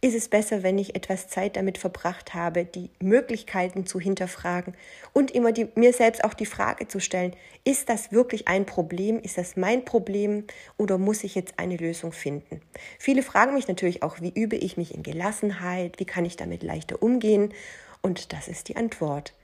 Ist 0.00 0.14
es 0.14 0.28
besser, 0.28 0.62
wenn 0.62 0.78
ich 0.78 0.94
etwas 0.94 1.26
Zeit 1.26 1.56
damit 1.56 1.76
verbracht 1.76 2.32
habe, 2.32 2.64
die 2.64 2.90
Möglichkeiten 3.00 3.84
zu 3.84 3.98
hinterfragen 3.98 4.74
und 5.12 5.32
immer 5.32 5.50
die, 5.50 5.68
mir 5.74 5.92
selbst 5.92 6.22
auch 6.22 6.34
die 6.34 6.46
Frage 6.46 6.86
zu 6.86 7.00
stellen, 7.00 7.34
ist 7.64 7.88
das 7.88 8.12
wirklich 8.12 8.46
ein 8.46 8.64
Problem? 8.64 9.18
Ist 9.18 9.38
das 9.38 9.56
mein 9.56 9.84
Problem 9.84 10.44
oder 10.76 10.98
muss 10.98 11.24
ich 11.24 11.34
jetzt 11.34 11.58
eine 11.58 11.76
Lösung 11.76 12.12
finden? 12.12 12.60
Viele 13.00 13.24
fragen 13.24 13.54
mich 13.54 13.66
natürlich 13.66 14.04
auch, 14.04 14.20
wie 14.20 14.32
übe 14.32 14.54
ich 14.54 14.76
mich 14.76 14.94
in 14.94 15.02
Gelassenheit? 15.02 15.98
Wie 15.98 16.04
kann 16.04 16.24
ich 16.24 16.36
damit 16.36 16.62
leichter 16.62 17.02
umgehen? 17.02 17.52
Und 18.00 18.32
das 18.32 18.46
ist 18.46 18.68
die 18.68 18.76
Antwort. 18.76 19.34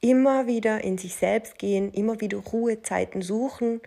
Immer 0.00 0.48
wieder 0.48 0.82
in 0.82 0.98
sich 0.98 1.14
selbst 1.14 1.56
gehen, 1.58 1.92
immer 1.92 2.20
wieder 2.20 2.38
Ruhezeiten 2.38 3.22
suchen 3.22 3.80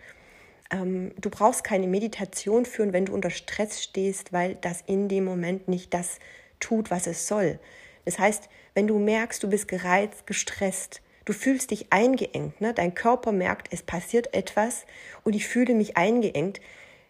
ähm, 0.70 1.12
du 1.20 1.30
brauchst 1.30 1.64
keine 1.64 1.86
Meditation 1.86 2.64
führen, 2.66 2.92
wenn 2.92 3.06
du 3.06 3.14
unter 3.14 3.30
Stress 3.30 3.82
stehst, 3.82 4.32
weil 4.32 4.56
das 4.56 4.82
in 4.86 5.08
dem 5.08 5.24
Moment 5.24 5.68
nicht 5.68 5.94
das 5.94 6.18
tut, 6.60 6.90
was 6.90 7.06
es 7.06 7.26
soll. 7.26 7.58
Das 8.04 8.18
heißt, 8.18 8.48
wenn 8.74 8.86
du 8.86 8.98
merkst, 8.98 9.42
du 9.42 9.48
bist 9.48 9.68
gereizt, 9.68 10.26
gestresst, 10.26 11.02
du 11.24 11.32
fühlst 11.32 11.70
dich 11.70 11.92
eingeengt, 11.92 12.60
ne? 12.60 12.72
dein 12.74 12.94
Körper 12.94 13.32
merkt, 13.32 13.72
es 13.72 13.82
passiert 13.82 14.34
etwas 14.34 14.86
und 15.24 15.34
ich 15.34 15.46
fühle 15.46 15.74
mich 15.74 15.96
eingeengt, 15.96 16.60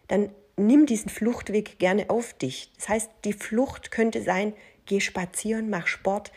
dann 0.07 0.29
nimm 0.57 0.85
diesen 0.85 1.09
Fluchtweg 1.09 1.79
gerne 1.79 2.09
auf 2.09 2.33
dich. 2.33 2.71
Das 2.75 2.89
heißt, 2.89 3.11
die 3.23 3.33
Flucht 3.33 3.91
könnte 3.91 4.21
sein, 4.21 4.53
geh 4.85 4.99
spazieren, 4.99 5.69
mach 5.69 5.87
Sport, 5.87 6.31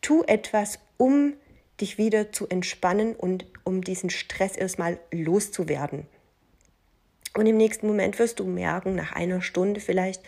tu 0.00 0.22
etwas, 0.26 0.78
um 0.96 1.34
dich 1.80 1.98
wieder 1.98 2.32
zu 2.32 2.48
entspannen 2.48 3.14
und 3.14 3.46
um 3.64 3.82
diesen 3.82 4.10
Stress 4.10 4.56
erstmal 4.56 4.98
loszuwerden. 5.12 6.06
Und 7.38 7.46
im 7.46 7.56
nächsten 7.56 7.86
Moment 7.86 8.18
wirst 8.18 8.40
du 8.40 8.44
merken, 8.44 8.96
nach 8.96 9.12
einer 9.12 9.40
Stunde 9.42 9.80
vielleicht, 9.80 10.20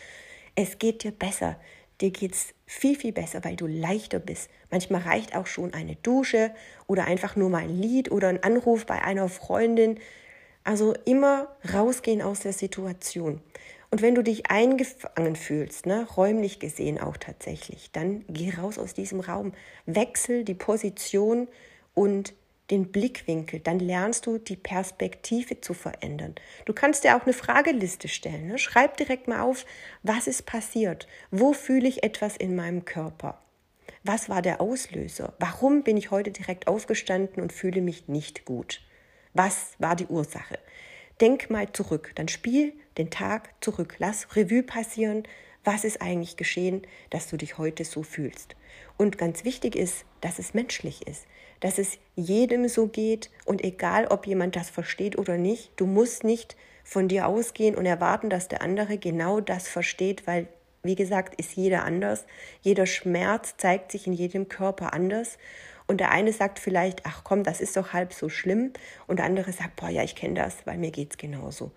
es 0.54 0.78
geht 0.78 1.02
dir 1.02 1.10
besser. 1.10 1.56
Dir 2.00 2.12
geht 2.12 2.34
es 2.34 2.54
viel, 2.66 2.94
viel 2.96 3.10
besser, 3.10 3.42
weil 3.42 3.56
du 3.56 3.66
leichter 3.66 4.20
bist. 4.20 4.48
Manchmal 4.70 5.02
reicht 5.02 5.34
auch 5.34 5.48
schon 5.48 5.74
eine 5.74 5.96
Dusche 5.96 6.52
oder 6.86 7.06
einfach 7.06 7.34
nur 7.34 7.50
mal 7.50 7.64
ein 7.64 7.76
Lied 7.76 8.12
oder 8.12 8.28
ein 8.28 8.44
Anruf 8.44 8.86
bei 8.86 9.02
einer 9.02 9.28
Freundin. 9.28 9.98
Also 10.62 10.94
immer 11.04 11.48
rausgehen 11.74 12.22
aus 12.22 12.40
der 12.40 12.52
Situation. 12.52 13.40
Und 13.90 14.02
wenn 14.02 14.14
du 14.14 14.22
dich 14.22 14.48
eingefangen 14.48 15.34
fühlst, 15.34 15.86
ne, 15.86 16.06
räumlich 16.16 16.60
gesehen 16.60 17.00
auch 17.00 17.16
tatsächlich, 17.16 17.90
dann 17.90 18.24
geh 18.28 18.54
raus 18.54 18.78
aus 18.78 18.94
diesem 18.94 19.18
Raum, 19.18 19.52
wechsel 19.84 20.44
die 20.44 20.54
Position 20.54 21.48
und 21.92 22.34
den 22.70 22.92
Blickwinkel, 22.92 23.60
dann 23.60 23.78
lernst 23.78 24.26
du 24.26 24.38
die 24.38 24.56
Perspektive 24.56 25.60
zu 25.60 25.74
verändern. 25.74 26.34
Du 26.64 26.72
kannst 26.72 27.04
dir 27.04 27.16
auch 27.16 27.24
eine 27.24 27.32
Frageliste 27.32 28.08
stellen. 28.08 28.48
Ne? 28.48 28.58
Schreib 28.58 28.96
direkt 28.96 29.28
mal 29.28 29.40
auf, 29.40 29.66
was 30.02 30.26
ist 30.26 30.46
passiert? 30.46 31.06
Wo 31.30 31.52
fühle 31.52 31.88
ich 31.88 32.02
etwas 32.02 32.36
in 32.36 32.54
meinem 32.54 32.84
Körper? 32.84 33.42
Was 34.04 34.28
war 34.28 34.40
der 34.40 34.60
Auslöser? 34.60 35.34
Warum 35.38 35.82
bin 35.82 35.96
ich 35.96 36.10
heute 36.10 36.30
direkt 36.30 36.68
aufgestanden 36.68 37.42
und 37.42 37.52
fühle 37.52 37.80
mich 37.80 38.08
nicht 38.08 38.44
gut? 38.44 38.80
Was 39.34 39.74
war 39.78 39.96
die 39.96 40.06
Ursache? 40.06 40.58
Denk 41.20 41.50
mal 41.50 41.70
zurück, 41.72 42.12
dann 42.14 42.28
spiel 42.28 42.72
den 42.96 43.10
Tag 43.10 43.50
zurück, 43.60 43.96
lass 43.98 44.34
Revue 44.36 44.62
passieren, 44.62 45.24
was 45.64 45.84
ist 45.84 46.00
eigentlich 46.00 46.38
geschehen, 46.38 46.82
dass 47.10 47.28
du 47.28 47.36
dich 47.36 47.58
heute 47.58 47.84
so 47.84 48.02
fühlst. 48.02 48.56
Und 48.96 49.18
ganz 49.18 49.44
wichtig 49.44 49.76
ist, 49.76 50.06
dass 50.22 50.38
es 50.38 50.54
menschlich 50.54 51.06
ist 51.06 51.26
dass 51.60 51.78
es 51.78 51.98
jedem 52.16 52.68
so 52.68 52.88
geht 52.88 53.30
und 53.44 53.62
egal, 53.62 54.06
ob 54.06 54.26
jemand 54.26 54.56
das 54.56 54.70
versteht 54.70 55.18
oder 55.18 55.36
nicht, 55.36 55.70
du 55.76 55.86
musst 55.86 56.24
nicht 56.24 56.56
von 56.84 57.06
dir 57.06 57.28
ausgehen 57.28 57.76
und 57.76 57.86
erwarten, 57.86 58.30
dass 58.30 58.48
der 58.48 58.62
andere 58.62 58.98
genau 58.98 59.40
das 59.40 59.68
versteht, 59.68 60.26
weil, 60.26 60.48
wie 60.82 60.96
gesagt, 60.96 61.38
ist 61.38 61.54
jeder 61.54 61.84
anders. 61.84 62.24
Jeder 62.62 62.86
Schmerz 62.86 63.54
zeigt 63.58 63.92
sich 63.92 64.06
in 64.06 64.12
jedem 64.12 64.48
Körper 64.48 64.92
anders. 64.92 65.38
Und 65.86 65.98
der 65.98 66.10
eine 66.10 66.32
sagt 66.32 66.58
vielleicht, 66.58 67.04
ach 67.04 67.22
komm, 67.24 67.44
das 67.44 67.60
ist 67.60 67.76
doch 67.76 67.92
halb 67.92 68.12
so 68.12 68.28
schlimm. 68.28 68.72
Und 69.06 69.18
der 69.18 69.26
andere 69.26 69.52
sagt, 69.52 69.76
boah, 69.76 69.88
ja, 69.88 70.02
ich 70.02 70.16
kenne 70.16 70.34
das, 70.34 70.66
weil 70.66 70.78
mir 70.78 70.90
geht's 70.90 71.16
genauso. 71.16 71.70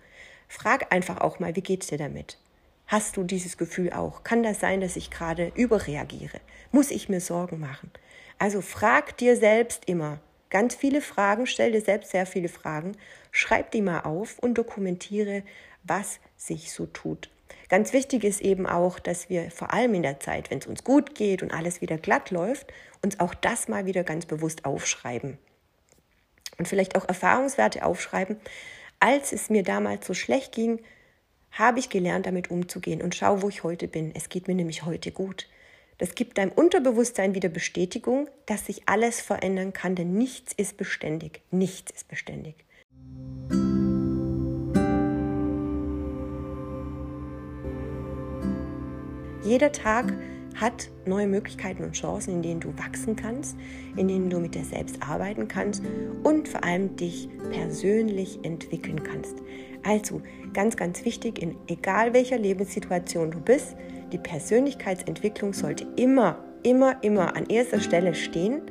Frag 0.48 0.92
einfach 0.92 1.20
auch 1.20 1.38
mal, 1.38 1.54
wie 1.56 1.62
geht's 1.62 1.88
dir 1.88 1.98
damit? 1.98 2.38
Hast 2.86 3.16
du 3.16 3.24
dieses 3.24 3.56
Gefühl 3.56 3.92
auch? 3.92 4.24
Kann 4.24 4.42
das 4.42 4.60
sein, 4.60 4.80
dass 4.80 4.96
ich 4.96 5.10
gerade 5.10 5.52
überreagiere? 5.54 6.40
Muss 6.70 6.90
ich 6.90 7.08
mir 7.08 7.20
Sorgen 7.20 7.58
machen? 7.58 7.90
Also 8.38 8.60
frag 8.60 9.16
dir 9.16 9.36
selbst 9.36 9.84
immer 9.86 10.20
ganz 10.50 10.76
viele 10.76 11.00
Fragen, 11.00 11.46
stell 11.46 11.72
dir 11.72 11.80
selbst 11.80 12.12
sehr 12.12 12.26
viele 12.26 12.48
Fragen, 12.48 12.96
schreib 13.32 13.72
die 13.72 13.82
mal 13.82 14.02
auf 14.02 14.38
und 14.38 14.54
dokumentiere, 14.54 15.42
was 15.82 16.20
sich 16.36 16.72
so 16.72 16.86
tut. 16.86 17.28
Ganz 17.68 17.92
wichtig 17.92 18.22
ist 18.22 18.40
eben 18.40 18.66
auch, 18.66 19.00
dass 19.00 19.28
wir 19.28 19.50
vor 19.50 19.72
allem 19.72 19.94
in 19.94 20.04
der 20.04 20.20
Zeit, 20.20 20.50
wenn 20.52 20.58
es 20.58 20.66
uns 20.66 20.84
gut 20.84 21.16
geht 21.16 21.42
und 21.42 21.52
alles 21.52 21.80
wieder 21.80 21.98
glatt 21.98 22.30
läuft, 22.30 22.72
uns 23.02 23.18
auch 23.18 23.34
das 23.34 23.66
mal 23.66 23.86
wieder 23.86 24.04
ganz 24.04 24.26
bewusst 24.26 24.64
aufschreiben. 24.64 25.38
Und 26.56 26.68
vielleicht 26.68 26.94
auch 26.94 27.08
Erfahrungswerte 27.08 27.84
aufschreiben. 27.84 28.36
Als 29.00 29.32
es 29.32 29.50
mir 29.50 29.64
damals 29.64 30.06
so 30.06 30.14
schlecht 30.14 30.52
ging, 30.52 30.80
habe 31.50 31.80
ich 31.80 31.88
gelernt, 31.88 32.26
damit 32.26 32.50
umzugehen 32.50 33.02
und 33.02 33.16
schau, 33.16 33.42
wo 33.42 33.48
ich 33.48 33.64
heute 33.64 33.88
bin. 33.88 34.12
Es 34.14 34.28
geht 34.28 34.46
mir 34.46 34.54
nämlich 34.54 34.84
heute 34.84 35.10
gut. 35.10 35.48
Das 35.98 36.14
gibt 36.14 36.38
deinem 36.38 36.52
Unterbewusstsein 36.52 37.34
wieder 37.34 37.48
Bestätigung, 37.48 38.28
dass 38.46 38.66
sich 38.66 38.82
alles 38.86 39.20
verändern 39.20 39.72
kann, 39.72 39.94
denn 39.94 40.14
nichts 40.14 40.52
ist 40.52 40.76
beständig. 40.76 41.42
Nichts 41.50 41.92
ist 41.92 42.08
beständig. 42.08 42.64
Jeder 49.44 49.72
Tag 49.72 50.12
hat 50.54 50.88
neue 51.04 51.26
Möglichkeiten 51.26 51.84
und 51.84 51.92
Chancen, 51.92 52.34
in 52.34 52.42
denen 52.42 52.60
du 52.60 52.76
wachsen 52.78 53.14
kannst, 53.14 53.56
in 53.96 54.08
denen 54.08 54.30
du 54.30 54.38
mit 54.38 54.54
dir 54.54 54.64
selbst 54.64 55.02
arbeiten 55.02 55.48
kannst 55.48 55.82
und 56.22 56.48
vor 56.48 56.64
allem 56.64 56.96
dich 56.96 57.28
persönlich 57.50 58.38
entwickeln 58.42 59.02
kannst. 59.02 59.36
Also 59.84 60.22
ganz, 60.52 60.76
ganz 60.76 61.04
wichtig, 61.04 61.40
in 61.40 61.56
egal 61.68 62.14
welcher 62.14 62.38
Lebenssituation 62.38 63.30
du 63.30 63.40
bist, 63.40 63.76
die 64.12 64.18
Persönlichkeitsentwicklung 64.18 65.52
sollte 65.52 65.86
immer, 65.96 66.42
immer, 66.62 67.02
immer 67.02 67.36
an 67.36 67.46
erster 67.46 67.80
Stelle 67.80 68.14
stehen 68.14 68.62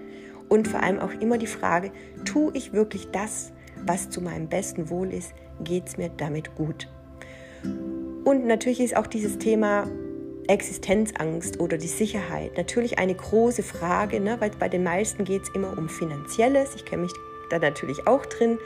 und 0.49 0.67
vor 0.67 0.82
allem 0.82 0.99
auch 0.99 1.12
immer 1.19 1.38
die 1.38 1.47
Frage, 1.47 1.91
tue 2.26 2.52
ich 2.56 2.73
wirklich 2.73 3.10
das, 3.12 3.54
was 3.86 4.10
zu 4.10 4.21
meinem 4.21 4.47
besten 4.47 4.89
Wohl 4.89 5.13
ist, 5.13 5.34
geht 5.63 5.88
es 5.88 5.97
mir 5.97 6.10
damit 6.10 6.56
gut? 6.56 6.89
Und 8.23 8.45
natürlich 8.45 8.80
ist 8.80 8.95
auch 8.95 9.08
dieses 9.08 9.38
Thema 9.38 9.88
Existenzangst 10.47 11.60
oder 11.60 11.78
die 11.78 11.88
Sicherheit 11.88 12.58
natürlich 12.58 12.97
eine 12.99 13.15
große 13.15 13.63
Frage, 13.63 14.19
ne? 14.19 14.38
weil 14.39 14.52
bei 14.60 14.69
den 14.69 14.84
meisten 14.84 15.23
geht 15.23 15.43
es 15.43 15.49
immer 15.56 15.78
um 15.78 15.89
Finanzielles. 15.89 16.76
Ich 16.76 16.86
kenne 16.86 17.04
mich 17.04 17.13
da 17.49 17.60
natürlich 17.60 18.08
auch 18.08 18.26
drin. 18.26 18.58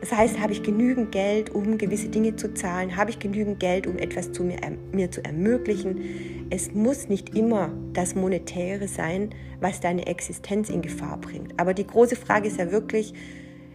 Das 0.00 0.12
heißt, 0.12 0.38
habe 0.40 0.52
ich 0.52 0.62
genügend 0.62 1.10
Geld, 1.10 1.54
um 1.54 1.78
gewisse 1.78 2.08
Dinge 2.08 2.36
zu 2.36 2.52
zahlen? 2.54 2.96
Habe 2.96 3.10
ich 3.10 3.18
genügend 3.18 3.60
Geld, 3.60 3.86
um 3.86 3.98
etwas 3.98 4.32
zu 4.32 4.44
mir, 4.44 4.58
mir 4.92 5.10
zu 5.10 5.24
ermöglichen? 5.24 6.46
Es 6.50 6.72
muss 6.74 7.08
nicht 7.08 7.34
immer 7.34 7.72
das 7.92 8.14
Monetäre 8.14 8.88
sein, 8.88 9.30
was 9.60 9.80
deine 9.80 10.06
Existenz 10.06 10.68
in 10.68 10.82
Gefahr 10.82 11.18
bringt. 11.18 11.58
Aber 11.58 11.72
die 11.74 11.86
große 11.86 12.16
Frage 12.16 12.48
ist 12.48 12.58
ja 12.58 12.70
wirklich, 12.70 13.14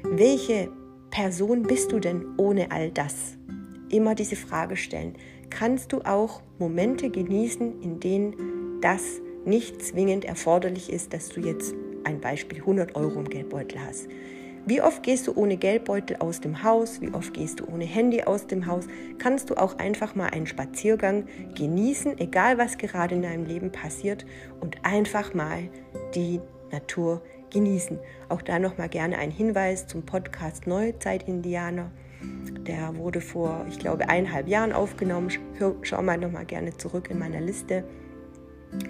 welche 0.04 0.70
Person 1.10 1.64
bist 1.64 1.92
du 1.92 2.00
denn 2.00 2.24
ohne 2.38 2.72
all 2.72 2.92
das? 2.92 3.38
Immer 3.90 4.16
diese 4.16 4.36
Frage 4.36 4.78
stellen. 4.78 5.16
Kannst 5.50 5.92
du 5.92 6.02
auch 6.02 6.42
Momente 6.60 7.10
genießen, 7.10 7.82
in 7.82 8.00
denen 8.00 8.80
das 8.80 9.04
nicht 9.44 9.82
zwingend 9.82 10.24
erforderlich 10.24 10.92
ist, 10.92 11.14
dass 11.14 11.30
du 11.30 11.42
jetzt 11.42 11.74
ein 12.04 12.22
Beispiel 12.22 12.60
100 12.60 12.96
Euro 12.96 13.20
im 13.20 13.30
Geldbeutel 13.30 13.80
hast? 13.84 14.08
Wie 14.66 14.80
oft 14.80 15.02
gehst 15.02 15.28
du 15.28 15.34
ohne 15.36 15.58
Geldbeutel 15.58 16.18
aus 16.18 16.40
dem 16.40 16.64
Haus? 16.64 17.02
Wie 17.02 17.12
oft 17.14 17.34
gehst 17.34 17.60
du 17.60 17.66
ohne 17.66 17.86
Handy 17.86 18.24
aus 18.24 18.46
dem 18.46 18.68
Haus? 18.68 18.86
Kannst 19.18 19.50
du 19.50 19.56
auch 19.56 19.80
einfach 19.80 20.14
mal 20.14 20.30
einen 20.30 20.46
Spaziergang 20.46 21.26
genießen, 21.56 22.20
egal 22.20 22.60
was 22.60 22.78
gerade 22.78 23.16
in 23.16 23.24
deinem 23.24 23.46
Leben 23.46 23.72
passiert 23.72 24.24
und 24.60 24.78
einfach 24.86 25.34
mal 25.34 25.64
die 26.14 26.40
Natur 26.72 27.24
genießen. 27.52 27.98
Auch 28.30 28.44
da 28.44 28.60
nochmal 28.60 28.88
gerne 28.88 29.18
ein 29.18 29.32
Hinweis 29.32 29.88
zum 29.88 30.06
Podcast 30.06 30.68
Neuzeit 30.68 31.28
Indianer. 31.28 31.90
Der 32.68 32.96
wurde 32.98 33.20
vor, 33.20 33.66
ich 33.68 33.80
glaube, 33.80 34.10
eineinhalb 34.10 34.48
Jahren 34.48 34.74
aufgenommen. 34.74 35.30
Schau 35.82 36.02
mal 36.04 36.20
nochmal 36.20 36.46
gerne 36.46 36.78
zurück 36.78 37.10
in 37.10 37.18
meiner 37.18 37.42
Liste. 37.42 37.84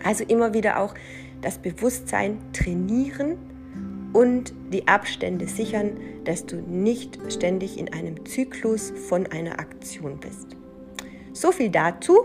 Also 0.04 0.26
immer 0.26 0.54
wieder 0.54 0.82
auch 0.82 0.94
das 1.42 1.60
Bewusstsein 1.60 2.40
trainieren 2.52 3.38
und 4.13 4.54
die 4.71 4.88
Abstände 4.88 5.47
sichern, 5.47 5.97
dass 6.24 6.45
du 6.45 6.58
nicht 6.58 7.19
ständig 7.32 7.78
in 7.80 7.91
einem 7.93 8.26
Zyklus 8.26 8.93
von 9.08 9.28
einer 9.28 9.60
Aktion 9.60 10.19
bist. 10.19 10.56
So 11.34 11.52
viel 11.52 11.69
dazu. 11.69 12.17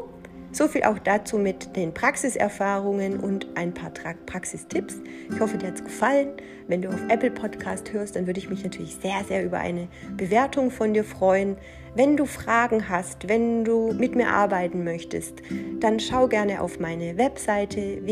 So 0.53 0.69
viel 0.69 0.85
auch 0.85 0.99
dazu 0.99 1.37
mit 1.37 1.77
den 1.77 1.93
Praxiserfahrungen 1.93 3.21
und 3.21 3.47
ein 3.57 3.75
paar 3.75 3.91
Praxistipps. 4.25 5.03
Ich 5.31 5.39
hoffe, 5.39 5.59
dir 5.59 5.67
hat 5.67 5.75
es 5.75 5.85
gefallen. 5.85 6.29
Wenn 6.67 6.81
du 6.81 6.89
auf 6.89 7.01
Apple 7.11 7.31
Podcast 7.31 7.93
hörst, 7.93 8.17
dann 8.17 8.27
würde 8.27 8.41
ich 8.41 8.49
mich 8.49 8.65
natürlich 8.65 8.97
sehr, 8.97 9.23
sehr 9.29 9.45
über 9.45 9.59
eine 9.59 9.89
Bewertung 10.17 10.71
von 10.71 10.95
dir 10.95 11.05
freuen. 11.05 11.59
Wenn 11.95 12.17
du 12.17 12.25
Fragen 12.25 12.89
hast, 12.89 13.29
wenn 13.29 13.65
du 13.65 13.93
mit 13.93 14.15
mir 14.15 14.29
arbeiten 14.29 14.83
möchtest, 14.83 15.43
dann 15.81 16.01
schau 16.01 16.27
gerne 16.27 16.63
auf 16.63 16.81
meine 16.81 17.19
Webseite 17.19 18.07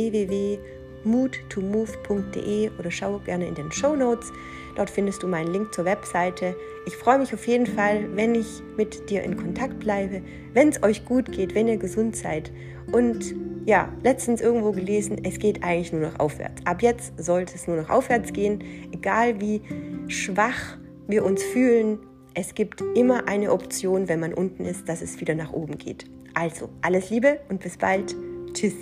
www.moodtomove.de 1.04 2.70
oder 2.78 2.90
schau 2.90 3.18
gerne 3.20 3.46
in 3.46 3.54
den 3.54 3.70
Show 3.72 3.94
Notes. 3.94 4.32
Dort 4.76 4.90
findest 4.90 5.22
du 5.22 5.28
meinen 5.28 5.52
Link 5.52 5.72
zur 5.72 5.84
Webseite. 5.84 6.56
Ich 6.86 6.96
freue 6.96 7.18
mich 7.18 7.32
auf 7.32 7.46
jeden 7.46 7.66
Fall, 7.66 8.08
wenn 8.16 8.34
ich 8.34 8.62
mit 8.76 9.08
dir 9.08 9.22
in 9.22 9.36
Kontakt 9.36 9.78
bleibe, 9.80 10.22
wenn 10.52 10.68
es 10.68 10.82
euch 10.82 11.04
gut 11.04 11.30
geht, 11.30 11.54
wenn 11.54 11.68
ihr 11.68 11.76
gesund 11.76 12.16
seid. 12.16 12.50
Und 12.92 13.34
ja, 13.66 13.90
letztens 14.02 14.40
irgendwo 14.40 14.72
gelesen, 14.72 15.18
es 15.24 15.38
geht 15.38 15.62
eigentlich 15.62 15.92
nur 15.92 16.02
noch 16.02 16.18
aufwärts. 16.18 16.66
Ab 16.66 16.82
jetzt 16.82 17.12
sollte 17.22 17.54
es 17.54 17.66
nur 17.66 17.76
noch 17.76 17.88
aufwärts 17.88 18.32
gehen, 18.32 18.62
egal 18.92 19.40
wie 19.40 19.62
schwach 20.08 20.76
wir 21.06 21.24
uns 21.24 21.42
fühlen. 21.42 21.98
Es 22.34 22.54
gibt 22.54 22.82
immer 22.96 23.28
eine 23.28 23.52
Option, 23.52 24.08
wenn 24.08 24.20
man 24.20 24.34
unten 24.34 24.64
ist, 24.64 24.88
dass 24.88 25.02
es 25.02 25.20
wieder 25.20 25.34
nach 25.34 25.52
oben 25.52 25.78
geht. 25.78 26.06
Also, 26.34 26.68
alles 26.82 27.10
Liebe 27.10 27.38
und 27.48 27.60
bis 27.60 27.76
bald. 27.76 28.14
Tschüss. 28.52 28.74